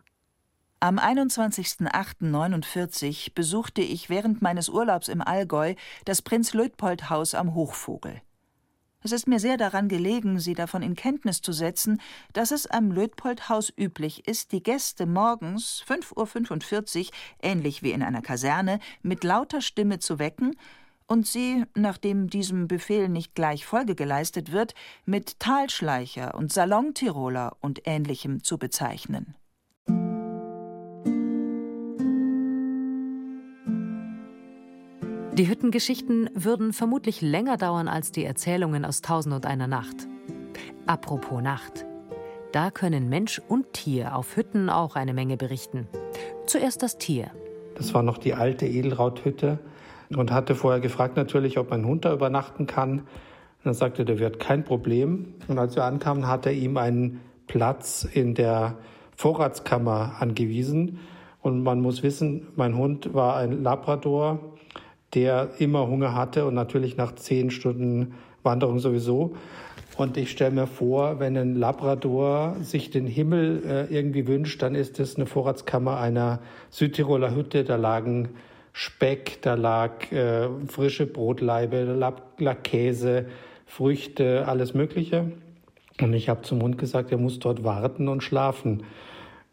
[0.80, 5.74] Am 21.08.49 besuchte ich während meines Urlaubs im Allgäu
[6.06, 8.22] das Prinz-Luitpold-Haus am Hochvogel.
[9.02, 12.00] Es ist mir sehr daran gelegen, Sie davon in Kenntnis zu setzen,
[12.32, 17.12] dass es am Lötpoldhaus üblich ist, die Gäste morgens 5.45 Uhr,
[17.42, 20.56] ähnlich wie in einer Kaserne, mit lauter Stimme zu wecken
[21.06, 24.74] und sie, nachdem diesem Befehl nicht gleich Folge geleistet wird,
[25.04, 29.34] mit Talschleicher und Salontiroler und Ähnlichem zu bezeichnen.
[35.36, 40.06] Die Hüttengeschichten würden vermutlich länger dauern als die Erzählungen aus Tausend und einer Nacht.
[40.86, 41.84] Apropos Nacht.
[42.52, 45.88] Da können Mensch und Tier auf Hütten auch eine Menge berichten.
[46.46, 47.32] Zuerst das Tier.
[47.74, 49.58] Das war noch die alte Edelrauthütte
[50.10, 53.00] und hatte vorher gefragt natürlich, ob mein Hund da übernachten kann.
[53.00, 55.34] Und dann sagte der Wirt, kein Problem.
[55.48, 58.76] Und als wir ankamen, hat er ihm einen Platz in der
[59.16, 61.00] Vorratskammer angewiesen.
[61.40, 64.54] Und man muss wissen, mein Hund war ein Labrador
[65.14, 69.36] der immer Hunger hatte und natürlich nach zehn Stunden Wanderung sowieso.
[69.96, 74.74] Und ich stelle mir vor, wenn ein Labrador sich den Himmel äh, irgendwie wünscht, dann
[74.74, 76.40] ist es eine Vorratskammer einer
[76.70, 77.62] Südtiroler Hütte.
[77.62, 78.30] Da lagen
[78.76, 83.26] Speck, da lag äh, frische Brotlaibe, da lag, Käse,
[83.66, 85.30] Früchte, alles Mögliche.
[86.00, 88.82] Und ich habe zum Hund gesagt, er muss dort warten und schlafen.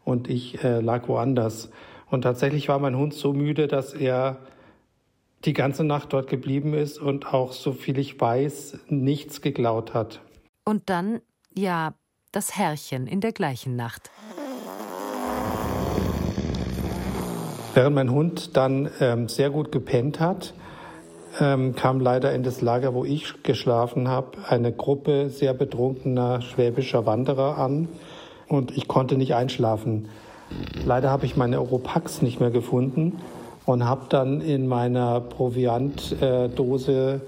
[0.04, 1.70] Und ich äh, lag woanders.
[2.10, 4.38] Und tatsächlich war mein Hund so müde, dass er
[5.44, 10.20] die ganze Nacht dort geblieben ist und auch, so viel ich weiß, nichts geklaut hat.
[10.64, 11.20] Und dann,
[11.56, 11.94] ja,
[12.32, 14.10] das Herrchen in der gleichen Nacht.
[17.74, 20.52] Während mein Hund dann ähm, sehr gut gepennt hat,
[21.40, 27.06] ähm, kam leider in das Lager, wo ich geschlafen habe, eine Gruppe sehr betrunkener schwäbischer
[27.06, 27.88] Wanderer an
[28.46, 30.10] und ich konnte nicht einschlafen.
[30.84, 33.20] Leider habe ich meine Europax nicht mehr gefunden
[33.64, 37.22] und habe dann in meiner Proviantdose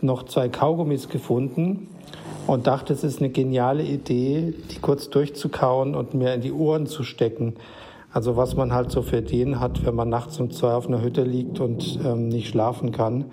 [0.00, 1.88] noch zwei Kaugummis gefunden
[2.46, 6.86] und dachte, es ist eine geniale Idee, die kurz durchzukauen und mir in die Ohren
[6.86, 7.56] zu stecken.
[8.18, 11.00] Also was man halt so für Ideen hat, wenn man nachts um zwei auf einer
[11.02, 13.26] Hütte liegt und ähm, nicht schlafen kann.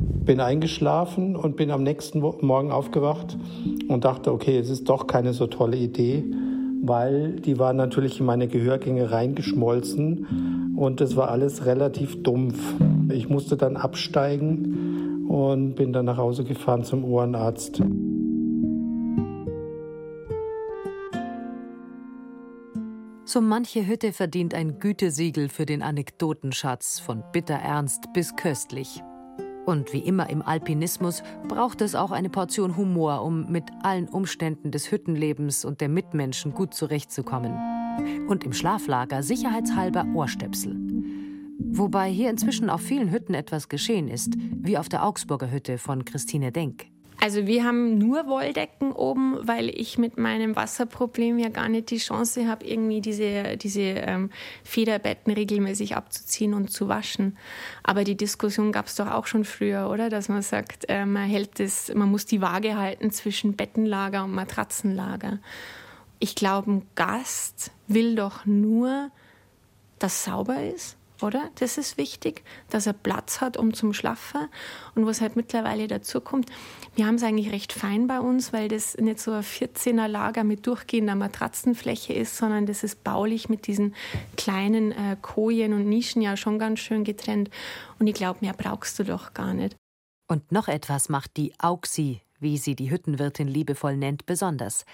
[0.00, 3.36] Bin eingeschlafen und bin am nächsten Morgen aufgewacht
[3.88, 6.24] und dachte, okay, es ist doch keine so tolle Idee
[6.82, 12.58] weil die waren natürlich in meine Gehörgänge reingeschmolzen und es war alles relativ dumpf.
[13.10, 17.82] Ich musste dann absteigen und bin dann nach Hause gefahren zum Ohrenarzt.
[23.32, 29.04] So manche Hütte verdient ein Gütesiegel für den Anekdotenschatz von bitterernst bis köstlich.
[29.66, 34.72] Und wie immer im Alpinismus braucht es auch eine Portion Humor, um mit allen Umständen
[34.72, 37.54] des Hüttenlebens und der Mitmenschen gut zurechtzukommen.
[38.26, 40.76] Und im Schlaflager sicherheitshalber Ohrstöpsel.
[41.60, 46.04] Wobei hier inzwischen auf vielen Hütten etwas geschehen ist, wie auf der Augsburger Hütte von
[46.04, 46.86] Christine Denk.
[47.22, 51.98] Also wir haben nur Wolldecken oben, weil ich mit meinem Wasserproblem ja gar nicht die
[51.98, 54.30] Chance habe, irgendwie diese, diese ähm,
[54.64, 57.36] Federbetten regelmäßig abzuziehen und zu waschen.
[57.82, 60.08] Aber die Diskussion gab es doch auch schon früher, oder?
[60.08, 64.32] Dass man sagt, äh, man hält das, man muss die Waage halten zwischen Bettenlager und
[64.32, 65.40] Matratzenlager.
[66.20, 69.10] ich glaube, ein Gast will doch nur,
[69.98, 71.50] dass sauber ist oder?
[71.56, 74.48] Das ist wichtig, dass er Platz hat, um zum Schlafen.
[74.94, 76.50] Und was halt mittlerweile dazu kommt,
[77.00, 80.44] wir haben es eigentlich recht fein bei uns, weil das nicht so ein 14er Lager
[80.44, 83.94] mit durchgehender Matratzenfläche ist, sondern das ist baulich mit diesen
[84.36, 87.48] kleinen äh, Kojen und Nischen ja schon ganz schön getrennt.
[87.98, 89.76] Und ich glaube, mehr brauchst du doch gar nicht.
[90.28, 94.84] Und noch etwas macht die Auxi, wie sie die Hüttenwirtin liebevoll nennt, besonders.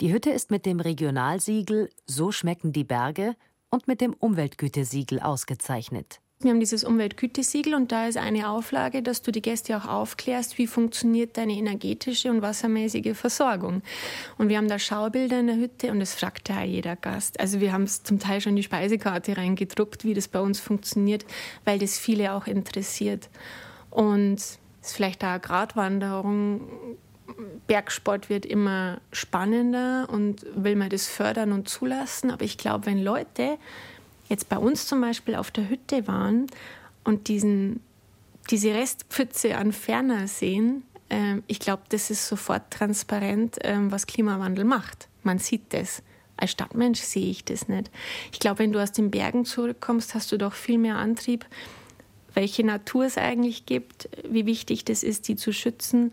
[0.00, 3.36] Die Hütte ist mit dem Regionalsiegel So schmecken die Berge
[3.70, 6.18] und mit dem Umweltgütesiegel ausgezeichnet.
[6.40, 10.56] Wir haben dieses Umweltgütesiegel und da ist eine Auflage, dass du die Gäste auch aufklärst,
[10.56, 13.82] wie funktioniert deine energetische und wassermäßige Versorgung.
[14.36, 17.40] Und wir haben da Schaubilder in der Hütte und das fragt ja jeder Gast.
[17.40, 21.26] Also wir haben es zum Teil schon die Speisekarte reingedruckt, wie das bei uns funktioniert,
[21.64, 23.28] weil das viele auch interessiert.
[23.90, 26.60] Und es ist vielleicht da Gratwanderung.
[27.66, 32.30] Bergsport wird immer spannender und will man das fördern und zulassen.
[32.30, 33.58] Aber ich glaube, wenn Leute
[34.28, 36.46] jetzt bei uns zum Beispiel auf der Hütte waren
[37.04, 37.80] und diesen,
[38.50, 44.64] diese Restpfütze an Ferner sehen, äh, ich glaube, das ist sofort transparent, äh, was Klimawandel
[44.64, 45.08] macht.
[45.22, 46.02] Man sieht das.
[46.36, 47.90] Als Stadtmensch sehe ich das nicht.
[48.32, 51.44] Ich glaube, wenn du aus den Bergen zurückkommst, hast du doch viel mehr Antrieb,
[52.34, 56.12] welche Natur es eigentlich gibt, wie wichtig das ist, die zu schützen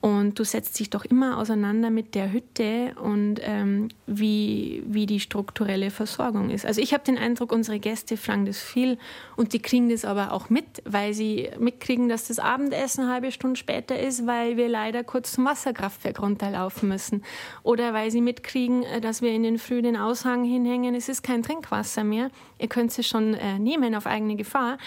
[0.00, 5.20] und du setzt dich doch immer auseinander mit der Hütte und ähm, wie, wie die
[5.20, 6.64] strukturelle Versorgung ist.
[6.64, 8.96] Also ich habe den Eindruck, unsere Gäste fragen das viel
[9.36, 13.30] und die kriegen das aber auch mit, weil sie mitkriegen, dass das Abendessen eine halbe
[13.30, 17.22] Stunde später ist, weil wir leider kurz zum Wasserkraftwerk runterlaufen müssen.
[17.62, 21.22] Oder weil sie mitkriegen, äh, dass wir in den Früh den Aushang hinhängen, es ist
[21.22, 22.30] kein Trinkwasser mehr.
[22.58, 24.78] Ihr könnt es schon äh, nehmen auf eigene Gefahr.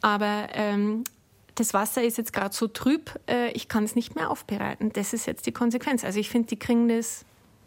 [0.00, 1.04] Aber ähm,
[1.54, 4.92] das Wasser ist jetzt gerade so trüb, äh, ich kann es nicht mehr aufbereiten.
[4.92, 6.04] Das ist jetzt die Konsequenz.
[6.04, 7.24] Also ich finde, die kriegen das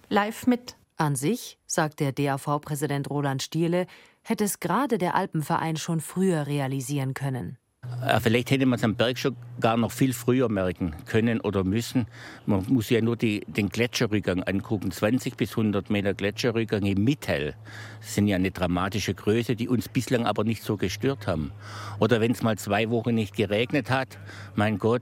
[0.10, 0.76] live mit.
[0.98, 3.86] An sich, sagt der DAV-Präsident Roland Stierle,
[4.22, 7.58] hätte es gerade der Alpenverein schon früher realisieren können.
[8.06, 11.64] Äh, vielleicht hätte man es am Berg schon gar noch viel früher merken können oder
[11.64, 12.08] müssen.
[12.46, 14.92] Man muss ja nur die, den Gletscherrückgang angucken.
[14.92, 17.56] 20 bis 100 Meter Gletscherrückgang im Mittel
[18.02, 21.52] sind ja eine dramatische Größe, die uns bislang aber nicht so gestört haben.
[22.00, 24.20] Oder wenn es mal zwei Wochen nicht geregnet hat,
[24.56, 25.02] mein Gott,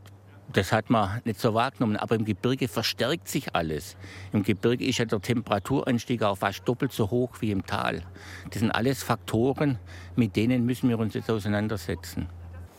[0.52, 1.98] das hat man nicht so wahrgenommen.
[1.98, 3.98] Aber im Gebirge verstärkt sich alles.
[4.32, 8.04] Im Gebirge ist ja der Temperaturanstieg auch fast doppelt so hoch wie im Tal.
[8.50, 9.80] Das sind alles Faktoren,
[10.16, 12.28] mit denen müssen wir uns jetzt auseinandersetzen.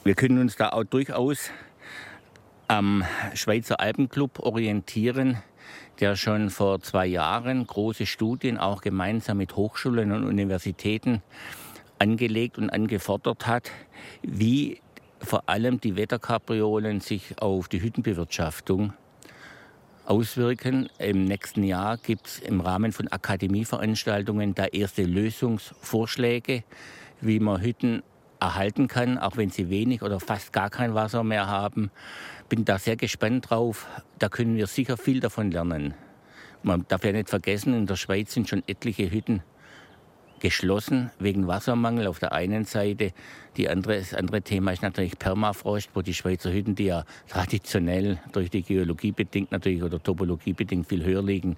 [0.05, 1.49] Wir können uns da auch durchaus
[2.69, 5.39] am Schweizer Alpenclub orientieren,
[5.99, 11.23] der schon vor zwei Jahren große Studien auch gemeinsam mit Hochschulen und Universitäten
[11.99, 13.71] angelegt und angefordert hat,
[14.21, 14.83] wie
[15.21, 18.93] vor allem die Wetterkapriolen sich auf die Hüttenbewirtschaftung
[20.05, 20.91] auswirken.
[20.99, 26.63] Im nächsten Jahr gibt es im Rahmen von Akademieveranstaltungen da erste Lösungsvorschläge,
[27.23, 28.03] wie man Hütten
[28.45, 31.91] erhalten kann, auch wenn sie wenig oder fast gar kein Wasser mehr haben.
[32.49, 33.87] Bin da sehr gespannt drauf.
[34.19, 35.95] Da können wir sicher viel davon lernen.
[36.63, 39.43] Man darf ja nicht vergessen, in der Schweiz sind schon etliche Hütten
[40.41, 43.13] geschlossen wegen Wassermangel auf der einen Seite.
[43.57, 48.19] Die andere, das andere Thema ist natürlich Permafrost, wo die Schweizer Hütten, die ja traditionell
[48.33, 51.57] durch die Geologie bedingt natürlich oder Topologie bedingt viel höher liegen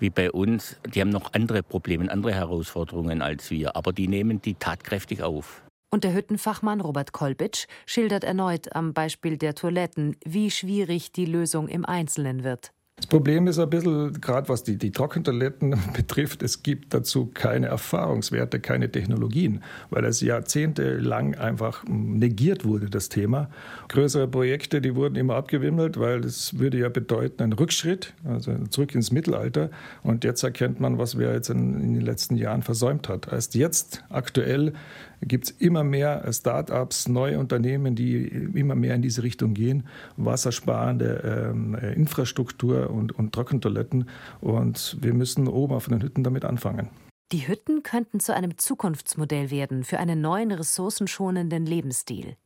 [0.00, 3.76] wie bei uns, die haben noch andere Probleme, andere Herausforderungen als wir.
[3.76, 5.62] Aber die nehmen die tatkräftig auf.
[5.92, 11.66] Und der Hüttenfachmann Robert Kolbitsch schildert erneut am Beispiel der Toiletten, wie schwierig die Lösung
[11.66, 12.72] im Einzelnen wird.
[13.00, 17.68] Das Problem ist ein bisschen, gerade was die, die Trockentoiletten betrifft, es gibt dazu keine
[17.68, 23.48] Erfahrungswerte, keine Technologien, weil es jahrzehntelang einfach negiert wurde, das Thema.
[23.88, 28.94] Größere Projekte, die wurden immer abgewimmelt, weil das würde ja bedeuten, ein Rückschritt, also zurück
[28.94, 29.70] ins Mittelalter.
[30.02, 33.32] Und jetzt erkennt man, was wir jetzt in, in den letzten Jahren versäumt hat.
[33.32, 34.74] Erst jetzt, aktuell,
[35.22, 41.50] gibt es immer mehr Start-ups, neue Unternehmen, die immer mehr in diese Richtung gehen, wassersparende
[41.50, 44.08] ähm, Infrastruktur und, und Trockentoiletten.
[44.40, 46.90] Und wir müssen oben auf den Hütten damit anfangen.
[47.32, 52.36] Die Hütten könnten zu einem Zukunftsmodell werden für einen neuen ressourcenschonenden Lebensstil.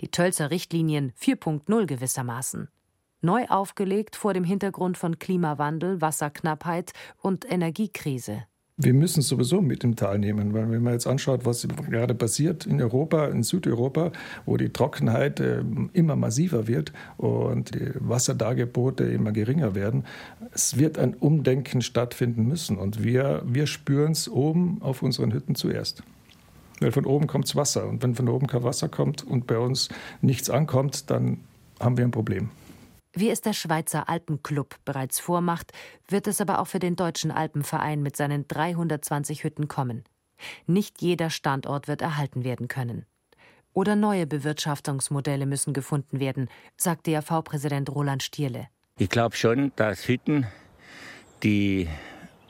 [0.00, 2.68] Die Tölzer Richtlinien 4.0 gewissermaßen.
[3.20, 8.44] Neu aufgelegt vor dem Hintergrund von Klimawandel, Wasserknappheit und Energiekrise
[8.78, 12.66] wir müssen sowieso mit im Tal nehmen, weil wenn man jetzt anschaut, was gerade passiert
[12.66, 14.12] in Europa, in Südeuropa,
[14.44, 15.62] wo die Trockenheit äh,
[15.94, 20.04] immer massiver wird und die Wasserdargebote immer geringer werden,
[20.52, 22.76] es wird ein Umdenken stattfinden müssen.
[22.76, 26.02] Und wir, wir spüren es oben auf unseren Hütten zuerst.
[26.80, 27.88] Weil von oben kommt Wasser.
[27.88, 29.88] Und wenn von oben kein Wasser kommt und bei uns
[30.20, 31.38] nichts ankommt, dann
[31.80, 32.50] haben wir ein Problem.
[33.18, 35.72] Wie es der Schweizer Alpenclub bereits vormacht,
[36.06, 40.04] wird es aber auch für den Deutschen Alpenverein mit seinen 320 Hütten kommen.
[40.66, 43.06] Nicht jeder Standort wird erhalten werden können.
[43.72, 48.68] Oder neue Bewirtschaftungsmodelle müssen gefunden werden, sagt DRV-Präsident Roland Stierle.
[48.98, 50.46] Ich glaube schon, dass Hütten,
[51.42, 51.88] die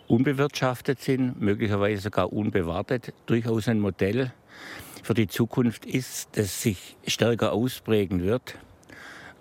[0.08, 4.32] unbewirtschaftet sind, möglicherweise sogar unbewartet, durchaus ein Modell
[5.04, 8.58] für die Zukunft ist, das sich stärker ausprägen wird.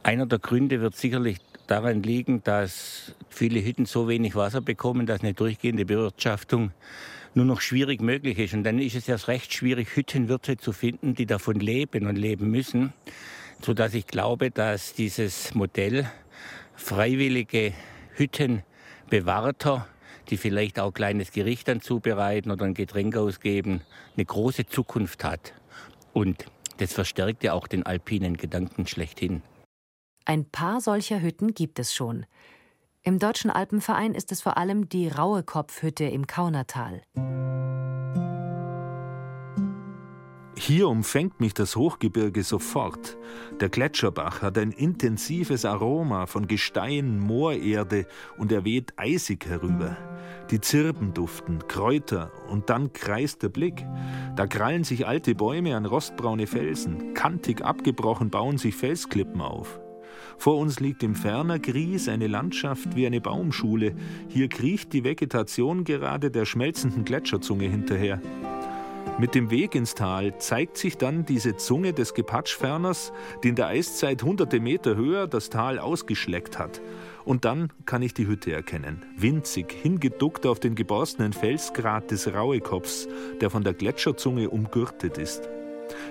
[0.06, 5.22] Einer der Gründe wird sicherlich daran liegen, dass viele Hütten so wenig Wasser bekommen, dass
[5.22, 6.70] eine durchgehende Bewirtschaftung
[7.34, 8.54] nur noch schwierig möglich ist.
[8.54, 12.52] Und dann ist es erst recht schwierig, Hüttenwirte zu finden, die davon leben und leben
[12.52, 12.94] müssen,
[13.64, 16.08] sodass ich glaube, dass dieses Modell
[16.76, 17.74] freiwillige
[18.14, 19.88] Hüttenbewahrter,
[20.30, 23.82] die vielleicht auch ein kleines Gericht dann zubereiten oder ein Getränk ausgeben,
[24.16, 25.54] eine große Zukunft hat.
[26.14, 26.46] Und
[26.78, 29.42] das verstärkt ja auch den alpinen Gedanken schlechthin.
[30.28, 32.26] Ein paar solcher Hütten gibt es schon.
[33.04, 37.04] Im Deutschen Alpenverein ist es vor allem die Raue Kopfhütte im Kaunertal.
[40.58, 43.18] Hier umfängt mich das Hochgebirge sofort.
[43.60, 48.08] Der Gletscherbach hat ein intensives Aroma von Gestein, Moorerde
[48.40, 49.96] und er weht eisig herüber.
[50.50, 53.86] Die Zirben duften, Kräuter und dann kreist der Blick.
[54.36, 59.80] Da krallen sich alte Bäume an rostbraune Felsen, kantig abgebrochen bauen sich Felsklippen auf.
[60.38, 63.96] Vor uns liegt im ferner Gries eine Landschaft wie eine Baumschule.
[64.30, 68.22] Hier kriecht die Vegetation gerade der schmelzenden Gletscherzunge hinterher.
[69.18, 73.14] Mit dem Weg ins Tal zeigt sich dann diese Zunge des Gepatschferners,
[73.44, 76.82] die in der Eiszeit hunderte Meter höher das Tal ausgeschleckt hat.
[77.24, 79.04] Und dann kann ich die Hütte erkennen.
[79.16, 83.08] Winzig, hingeduckt auf den geborstenen Felsgrat des Rauekopfs,
[83.40, 85.48] der von der Gletscherzunge umgürtet ist.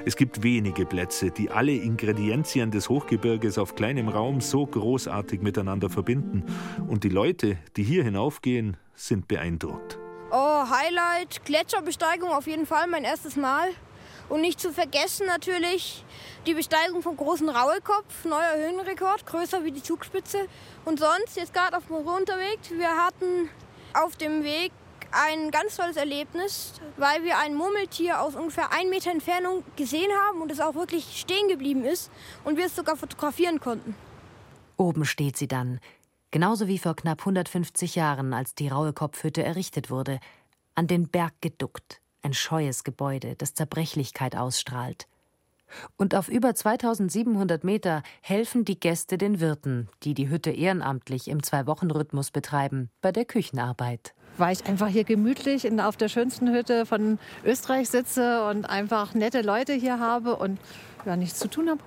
[0.05, 5.88] Es gibt wenige Plätze, die alle Ingredienzien des Hochgebirges auf kleinem Raum so großartig miteinander
[5.88, 6.45] verbinden.
[6.88, 9.99] Und die Leute, die hier hinaufgehen, sind beeindruckt.
[10.30, 13.68] Oh, Highlight, Gletscherbesteigung auf jeden Fall, mein erstes Mal.
[14.28, 16.05] Und nicht zu vergessen natürlich
[16.47, 20.38] die Besteigung vom großen Rauekopf, neuer Höhenrekord, größer wie die Zugspitze.
[20.84, 23.49] Und sonst, jetzt gerade auf dem Runterweg, wir hatten
[23.92, 24.72] auf dem Weg
[25.15, 30.43] ein ganz tolles Erlebnis, weil wir ein Murmeltier aus ungefähr ein Meter Entfernung gesehen haben
[30.43, 32.11] und es auch wirklich stehen geblieben ist
[32.45, 33.95] und wir es sogar fotografieren konnten.
[34.77, 35.79] Oben steht sie dann,
[36.31, 40.19] genauso wie vor knapp 150 Jahren, als die raue Kopfhütte errichtet wurde,
[40.75, 45.07] an den Berg geduckt, ein scheues Gebäude, das Zerbrechlichkeit ausstrahlt.
[45.97, 51.43] Und auf über 2700 Meter helfen die Gäste den Wirten, die die Hütte ehrenamtlich im
[51.43, 56.87] Zwei-Wochen-Rhythmus betreiben, bei der Küchenarbeit weil ich einfach hier gemütlich in, auf der schönsten Hütte
[56.87, 60.59] von Österreich sitze und einfach nette Leute hier habe und
[61.07, 61.80] ja, nichts zu tun habe.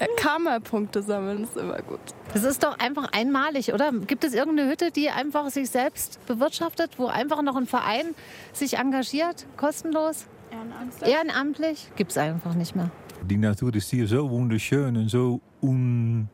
[0.00, 2.00] Ja, Karma-Punkte sammeln ist immer gut.
[2.32, 3.92] Das ist doch einfach einmalig, oder?
[3.92, 8.14] Gibt es irgendeine Hütte, die einfach sich selbst bewirtschaftet, wo einfach noch ein Verein
[8.52, 10.26] sich engagiert, kostenlos?
[10.50, 11.10] Ehrenamtlich?
[11.12, 11.92] Ehrenamtlich?
[11.96, 12.90] Gibt es einfach nicht mehr.
[13.22, 16.28] Die Natur ist hier so wunderschön und so un,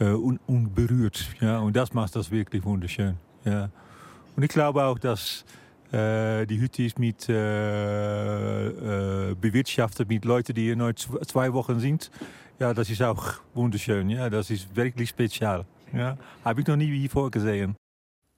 [0.00, 1.24] äh, un, unberührt.
[1.40, 3.14] Ja, und das macht das wirklich wunderschön.
[3.44, 3.70] Ja.
[4.36, 5.44] Und ich glaube auch, dass
[5.92, 8.66] äh, die Hütte ist mit äh,
[9.30, 12.10] äh, bewirtschaftet mit Leuten, die hier nur zwei Wochen sind.
[12.58, 14.10] Ja, das ist auch wunderschön.
[14.10, 15.64] Ja, das ist wirklich spezial.
[15.92, 17.76] Ja, habe ich noch nie wie vorgesehen.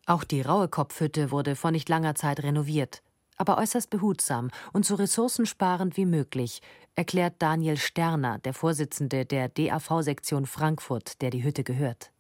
[0.07, 3.03] Auch die raue Kopfhütte wurde vor nicht langer Zeit renoviert,
[3.39, 6.61] aber äußerst behutsam und so ressourcensparend wie möglich,
[6.95, 12.11] erklärt Daniel Sterner, der Vorsitzende der DAV-Sektion Frankfurt, der die Hütte gehört.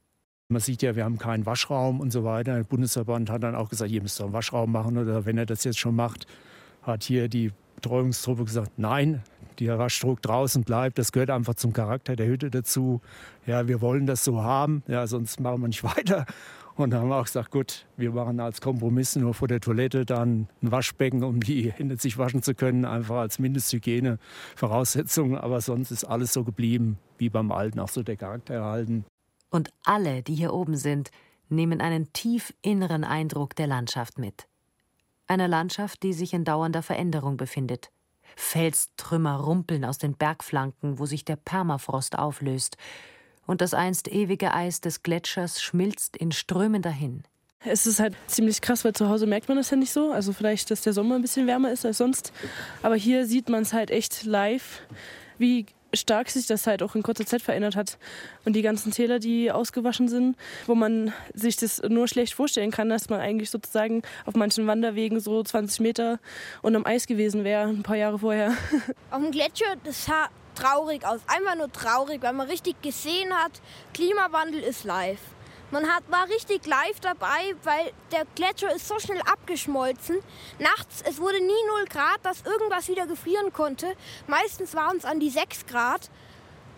[0.48, 2.54] Man sieht ja, wir haben keinen Waschraum und so weiter.
[2.54, 4.96] Der Bundesverband hat dann auch gesagt, ihr müsst doch einen Waschraum machen.
[4.96, 6.28] Oder wenn er das jetzt schon macht,
[6.82, 9.24] hat hier die Betreuungstruppe gesagt, nein,
[9.58, 10.98] der Waschdruck draußen bleibt.
[10.98, 13.00] Das gehört einfach zum Charakter der Hütte dazu.
[13.44, 16.26] Ja, wir wollen das so haben, ja, sonst machen wir nicht weiter.
[16.76, 20.04] Und dann haben wir auch gesagt, gut, wir machen als Kompromiss nur vor der Toilette
[20.04, 25.36] dann ein Waschbecken, um die Hände sich waschen zu können, einfach als Mindesthygiene-Voraussetzung.
[25.38, 29.04] Aber sonst ist alles so geblieben wie beim Alten, auch so der Charakter erhalten.
[29.50, 31.10] Und alle, die hier oben sind,
[31.48, 34.46] nehmen einen tief inneren Eindruck der Landschaft mit.
[35.26, 37.90] Eine Landschaft, die sich in dauernder Veränderung befindet.
[38.36, 42.76] Felstrümmer rumpeln aus den Bergflanken, wo sich der Permafrost auflöst,
[43.46, 47.22] und das einst ewige Eis des Gletschers schmilzt in Strömen dahin.
[47.64, 50.12] Es ist halt ziemlich krass, weil zu Hause merkt man das ja nicht so.
[50.12, 52.32] Also vielleicht, dass der Sommer ein bisschen wärmer ist als sonst.
[52.82, 54.82] Aber hier sieht man es halt echt live,
[55.38, 55.66] wie
[55.96, 57.98] stark sich das halt auch in kurzer Zeit verändert hat.
[58.44, 60.36] Und die ganzen Täler, die ausgewaschen sind,
[60.66, 65.20] wo man sich das nur schlecht vorstellen kann, dass man eigentlich sozusagen auf manchen Wanderwegen
[65.20, 66.18] so 20 Meter
[66.62, 68.52] unterm Eis gewesen wäre, ein paar Jahre vorher.
[69.10, 70.06] Auf dem Gletscher, das
[70.54, 71.20] traurig aus.
[71.26, 73.52] Einfach nur traurig, weil man richtig gesehen hat,
[73.94, 75.20] Klimawandel ist live.
[75.72, 80.18] Man hat, war richtig live dabei, weil der Gletscher ist so schnell abgeschmolzen.
[80.60, 83.94] Nachts, es wurde nie 0 Grad, dass irgendwas wieder gefrieren konnte.
[84.28, 86.10] Meistens waren es an die 6 Grad.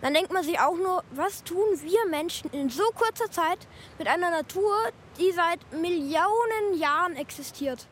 [0.01, 3.59] Dann denkt man sich auch nur, was tun wir Menschen in so kurzer Zeit
[3.99, 4.75] mit einer Natur,
[5.19, 7.87] die seit Millionen Jahren existiert.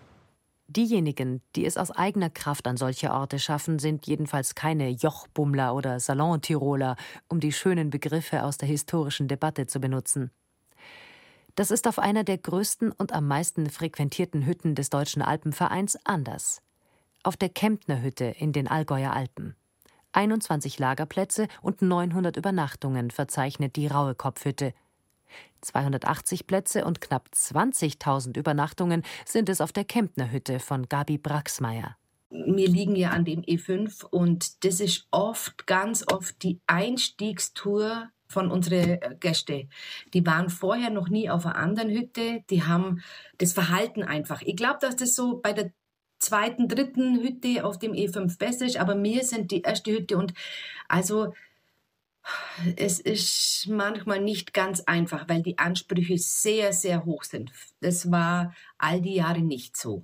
[0.70, 6.00] Diejenigen, die es aus eigener Kraft an solche Orte schaffen, sind jedenfalls keine Jochbummler oder
[6.00, 6.96] Salontiroler,
[7.30, 10.32] um die schönen Begriffe aus der historischen Debatte zu benutzen.
[11.58, 16.62] Das ist auf einer der größten und am meisten frequentierten Hütten des Deutschen Alpenvereins anders.
[17.24, 19.56] Auf der Kemptner Hütte in den Allgäuer Alpen.
[20.12, 24.74] 21 Lagerplätze und 900 Übernachtungen verzeichnet die Raue Kopfhütte–
[25.62, 31.98] 280 Plätze und knapp 20.000 Übernachtungen sind es auf der Kemptner Hütte von Gabi Braxmeier.
[32.30, 38.52] Wir liegen ja an dem E5 und das ist oft, ganz oft die Einstiegstour von
[38.52, 39.70] unseren Gästen.
[40.14, 43.02] Die waren vorher noch nie auf einer anderen Hütte, die haben
[43.38, 44.42] das Verhalten einfach.
[44.42, 45.72] Ich glaube, dass das so bei der
[46.20, 50.34] zweiten, dritten Hütte auf dem E5 besser ist, aber wir sind die erste Hütte und
[50.88, 51.34] also
[52.76, 57.52] es ist manchmal nicht ganz einfach, weil die Ansprüche sehr, sehr hoch sind.
[57.80, 60.04] Das war all die Jahre nicht so.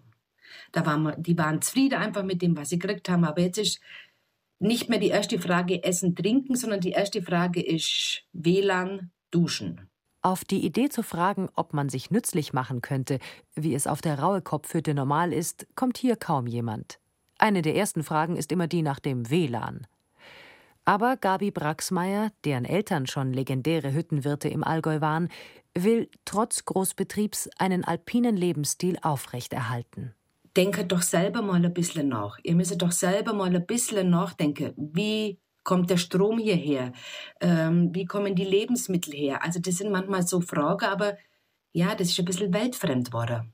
[0.71, 3.25] Da waren die waren zufrieden einfach mit dem, was sie gekriegt haben.
[3.25, 3.81] Aber jetzt ist
[4.63, 9.89] nicht mehr die erste Frage Essen, Trinken, sondern die erste Frage ist WLAN, Duschen.
[10.21, 13.19] Auf die Idee zu fragen, ob man sich nützlich machen könnte,
[13.55, 16.99] wie es auf der Raue Kopfhütte normal ist, kommt hier kaum jemand.
[17.37, 19.85] Eine der ersten Fragen ist immer die nach dem WLAN.
[20.85, 25.29] Aber Gabi Braxmeier, deren Eltern schon legendäre Hüttenwirte im Allgäu waren,
[25.73, 30.13] will trotz Großbetriebs einen alpinen Lebensstil aufrechterhalten.
[30.55, 32.37] Denke doch selber mal ein bisschen nach.
[32.43, 34.73] Ihr müsst doch selber mal ein bisschen nachdenken.
[34.77, 36.93] Wie kommt der Strom hierher?
[37.39, 39.43] Ähm, wie kommen die Lebensmittel her?
[39.43, 41.17] Also, das sind manchmal so Fragen, aber
[41.71, 43.53] ja, das ist ein bisschen weltfremd geworden.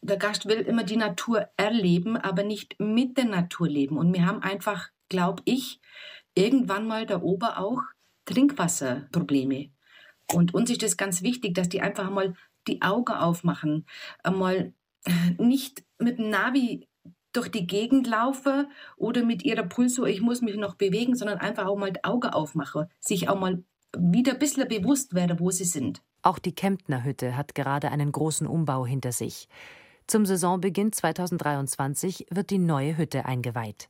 [0.00, 3.98] Der Gast will immer die Natur erleben, aber nicht mit der Natur leben.
[3.98, 5.80] Und wir haben einfach, glaube ich,
[6.34, 7.82] irgendwann mal da oben auch
[8.24, 9.70] Trinkwasserprobleme.
[10.32, 12.34] Und uns ist das ganz wichtig, dass die einfach mal
[12.66, 13.86] die Augen aufmachen,
[14.22, 14.72] einmal
[15.38, 16.88] nicht mit dem Navi
[17.32, 21.66] durch die Gegend laufen oder mit ihrer Pulso, ich muss mich noch bewegen, sondern einfach
[21.66, 23.64] auch mal die Augen aufmachen, sich auch mal
[23.96, 26.02] wieder ein bisschen bewusst werden, wo sie sind.
[26.22, 29.48] Auch die Kemptner Hütte hat gerade einen großen Umbau hinter sich.
[30.06, 33.88] Zum Saisonbeginn 2023 wird die neue Hütte eingeweiht.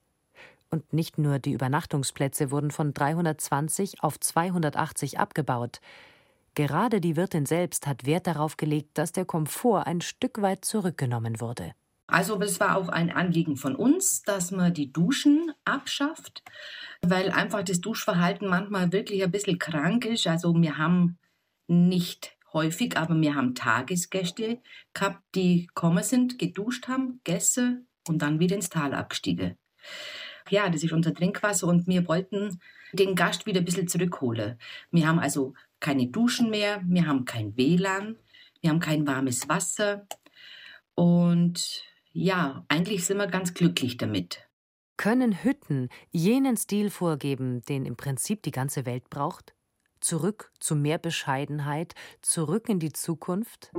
[0.71, 5.81] Und nicht nur die Übernachtungsplätze wurden von 320 auf 280 abgebaut.
[6.55, 11.41] Gerade die Wirtin selbst hat Wert darauf gelegt, dass der Komfort ein Stück weit zurückgenommen
[11.41, 11.73] wurde.
[12.07, 16.43] Also es war auch ein Anliegen von uns, dass man die Duschen abschafft,
[17.01, 20.27] weil einfach das Duschverhalten manchmal wirklich ein bisschen krank ist.
[20.27, 21.19] Also wir haben
[21.69, 24.61] nicht häufig, aber wir haben Tagesgäste
[24.93, 29.57] gehabt, die gekommen sind, geduscht haben, gegessen und dann wieder ins Tal abgestiegen
[30.51, 32.61] ja, das ist unser Trinkwasser und wir wollten
[32.93, 34.59] den Gast wieder ein bisschen zurückholen.
[34.91, 38.17] Wir haben also keine Duschen mehr, wir haben kein WLAN,
[38.63, 40.07] wir haben kein warmes Wasser
[40.95, 44.49] und ja, eigentlich sind wir ganz glücklich damit.
[44.97, 49.55] Können Hütten jenen Stil vorgeben, den im Prinzip die ganze Welt braucht?
[50.01, 53.73] Zurück zu mehr Bescheidenheit, zurück in die Zukunft?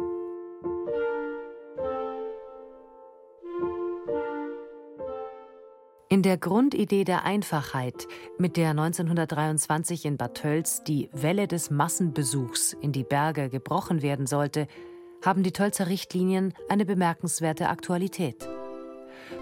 [6.14, 8.08] In der Grundidee der Einfachheit,
[8.38, 14.28] mit der 1923 in Bad Tölz die Welle des Massenbesuchs in die Berge gebrochen werden
[14.28, 14.68] sollte,
[15.26, 18.48] haben die Tölzer Richtlinien eine bemerkenswerte Aktualität.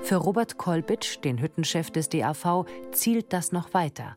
[0.02, 2.64] Für Robert Kolbitsch, den Hüttenchef des DAV,
[2.94, 4.16] zielt das noch weiter.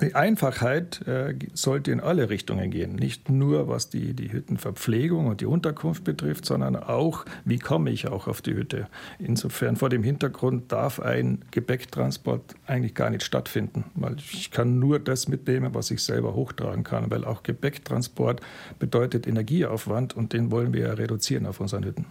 [0.00, 2.94] Die Einfachheit äh, sollte in alle Richtungen gehen.
[2.94, 8.08] Nicht nur was die, die Hüttenverpflegung und die Unterkunft betrifft, sondern auch, wie komme ich
[8.08, 8.88] auch auf die Hütte.
[9.18, 15.00] Insofern vor dem Hintergrund darf ein Gepäcktransport eigentlich gar nicht stattfinden, weil ich kann nur
[15.00, 18.40] das mitnehmen, was ich selber hochtragen kann, weil auch Gepäcktransport
[18.78, 22.06] bedeutet Energieaufwand und den wollen wir ja reduzieren auf unseren Hütten.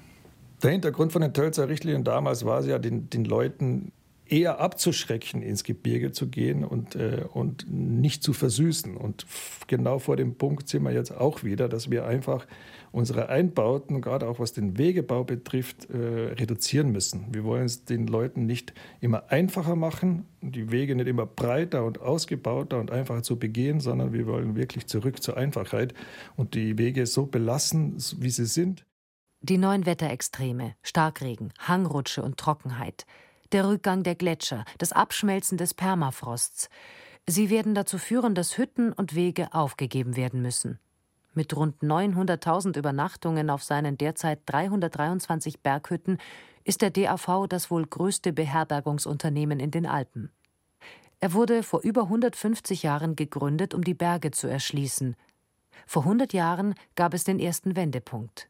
[0.62, 3.94] Der Hintergrund von den Tölzer Richtlinien damals war es ja, den, den Leuten
[4.30, 8.96] eher abzuschrecken, ins Gebirge zu gehen und, äh, und nicht zu versüßen.
[8.96, 9.26] Und
[9.68, 12.46] genau vor dem Punkt sind wir jetzt auch wieder, dass wir einfach
[12.92, 17.28] unsere Einbauten, gerade auch was den Wegebau betrifft, äh, reduzieren müssen.
[17.32, 22.02] Wir wollen es den Leuten nicht immer einfacher machen, die Wege nicht immer breiter und
[22.02, 25.94] ausgebauter und einfacher zu begehen, sondern wir wollen wirklich zurück zur Einfachheit
[26.36, 28.86] und die Wege so belassen, wie sie sind.
[29.42, 33.06] Die neuen Wetterextreme, Starkregen, Hangrutsche und Trockenheit–
[33.52, 36.70] der Rückgang der Gletscher, das Abschmelzen des Permafrosts.
[37.28, 40.80] Sie werden dazu führen, dass Hütten und Wege aufgegeben werden müssen.
[41.34, 46.18] Mit rund 900.000 Übernachtungen auf seinen derzeit 323 Berghütten
[46.64, 50.32] ist der DAV das wohl größte Beherbergungsunternehmen in den Alpen.
[51.20, 55.16] Er wurde vor über 150 Jahren gegründet, um die Berge zu erschließen.
[55.86, 58.50] Vor 100 Jahren gab es den ersten Wendepunkt.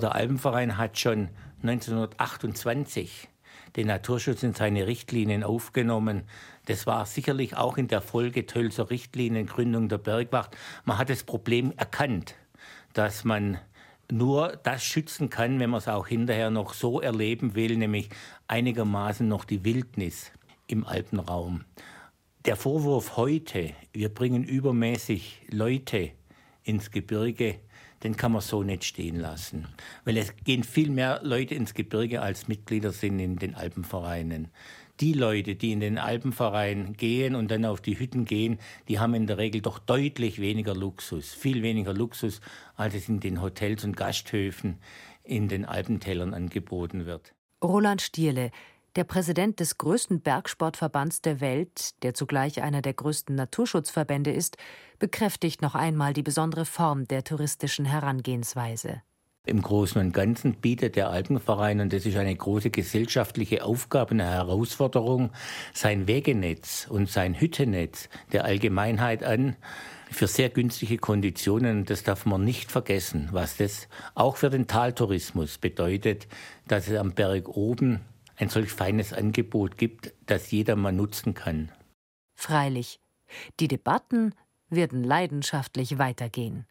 [0.00, 1.28] Der Alpenverein hat schon
[1.62, 3.28] 1928
[3.76, 6.22] den Naturschutz in seine Richtlinien aufgenommen.
[6.66, 10.56] Das war sicherlich auch in der Folge Tölzer Richtlinien, Gründung der Bergwacht.
[10.84, 12.34] Man hat das Problem erkannt,
[12.92, 13.58] dass man
[14.10, 18.10] nur das schützen kann, wenn man es auch hinterher noch so erleben will, nämlich
[18.46, 20.30] einigermaßen noch die Wildnis
[20.66, 21.64] im Alpenraum.
[22.44, 26.10] Der Vorwurf heute, wir bringen übermäßig Leute
[26.64, 27.60] ins Gebirge,
[28.02, 29.68] den kann man so nicht stehen lassen.
[30.04, 34.48] Weil es gehen viel mehr Leute ins Gebirge als Mitglieder sind in den Alpenvereinen.
[35.00, 38.58] Die Leute, die in den Alpenverein gehen und dann auf die Hütten gehen,
[38.88, 42.40] die haben in der Regel doch deutlich weniger Luxus, viel weniger Luxus,
[42.76, 44.78] als es in den Hotels und Gasthöfen
[45.24, 47.32] in den Alpentälern angeboten wird.
[47.62, 48.50] Roland Stierle,
[48.96, 54.56] der Präsident des größten Bergsportverbands der Welt, der zugleich einer der größten Naturschutzverbände ist,
[54.98, 59.02] bekräftigt noch einmal die besondere Form der touristischen Herangehensweise.
[59.44, 64.26] Im Großen und Ganzen bietet der Alpenverein, und das ist eine große gesellschaftliche Aufgabe, eine
[64.26, 65.32] Herausforderung,
[65.72, 69.56] sein Wegenetz und sein Hüttennetz der Allgemeinheit an
[70.12, 71.84] für sehr günstige Konditionen.
[71.86, 76.28] Das darf man nicht vergessen, was das auch für den Taltourismus bedeutet,
[76.68, 78.00] dass es am Berg oben
[78.42, 81.70] ein solch feines Angebot gibt, das jeder mal nutzen kann.
[82.34, 82.98] Freilich,
[83.60, 84.34] die Debatten
[84.68, 86.66] werden leidenschaftlich weitergehen.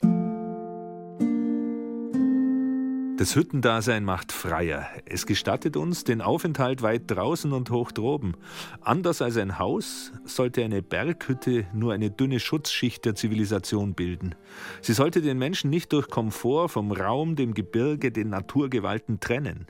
[3.17, 4.89] Das Hüttendasein macht freier.
[5.05, 8.33] Es gestattet uns den Aufenthalt weit draußen und hoch droben.
[8.81, 14.35] Anders als ein Haus sollte eine Berghütte nur eine dünne Schutzschicht der Zivilisation bilden.
[14.81, 19.67] Sie sollte den Menschen nicht durch Komfort vom Raum, dem Gebirge, den Naturgewalten trennen.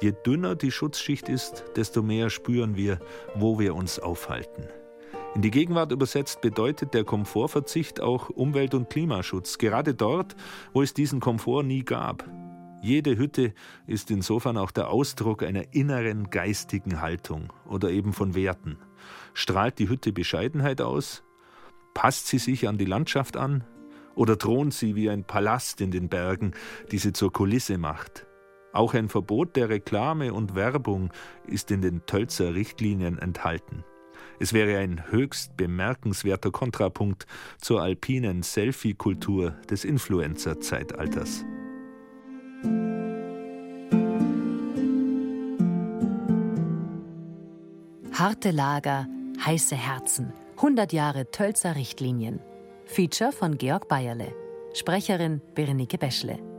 [0.00, 2.98] Je dünner die Schutzschicht ist, desto mehr spüren wir,
[3.34, 4.68] wo wir uns aufhalten.
[5.34, 10.36] In die Gegenwart übersetzt bedeutet der Komfortverzicht auch Umwelt- und Klimaschutz, gerade dort,
[10.72, 12.24] wo es diesen Komfort nie gab.
[12.82, 13.54] Jede Hütte
[13.86, 18.76] ist insofern auch der Ausdruck einer inneren geistigen Haltung oder eben von Werten.
[19.32, 21.24] Strahlt die Hütte Bescheidenheit aus?
[21.94, 23.64] Passt sie sich an die Landschaft an?
[24.14, 26.52] Oder thront sie wie ein Palast in den Bergen,
[26.92, 28.26] die sie zur Kulisse macht?
[28.74, 31.12] Auch ein Verbot der Reklame und Werbung
[31.46, 33.84] ist in den Tölzer Richtlinien enthalten.
[34.40, 37.26] Es wäre ein höchst bemerkenswerter Kontrapunkt
[37.60, 41.44] zur alpinen Selfie-Kultur des Influencer-Zeitalters.
[48.12, 49.06] Harte Lager,
[49.44, 52.40] heiße Herzen, 100 Jahre Tölzer Richtlinien.
[52.86, 54.34] Feature von Georg Bayerle.
[54.72, 56.53] Sprecherin Berenike Beschle.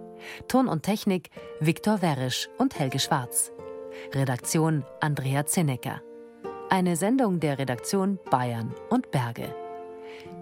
[0.48, 1.30] Ton und Technik
[1.60, 3.52] Viktor Werisch und Helge Schwarz.
[4.14, 6.02] Redaktion Andrea Zinnecker.
[6.70, 9.54] Eine Sendung der Redaktion Bayern und Berge.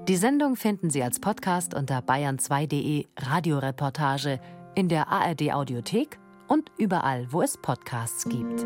[0.07, 4.39] Die Sendung finden Sie als Podcast unter bayern2.de Radioreportage
[4.75, 8.65] in der ARD Audiothek und überall, wo es Podcasts gibt.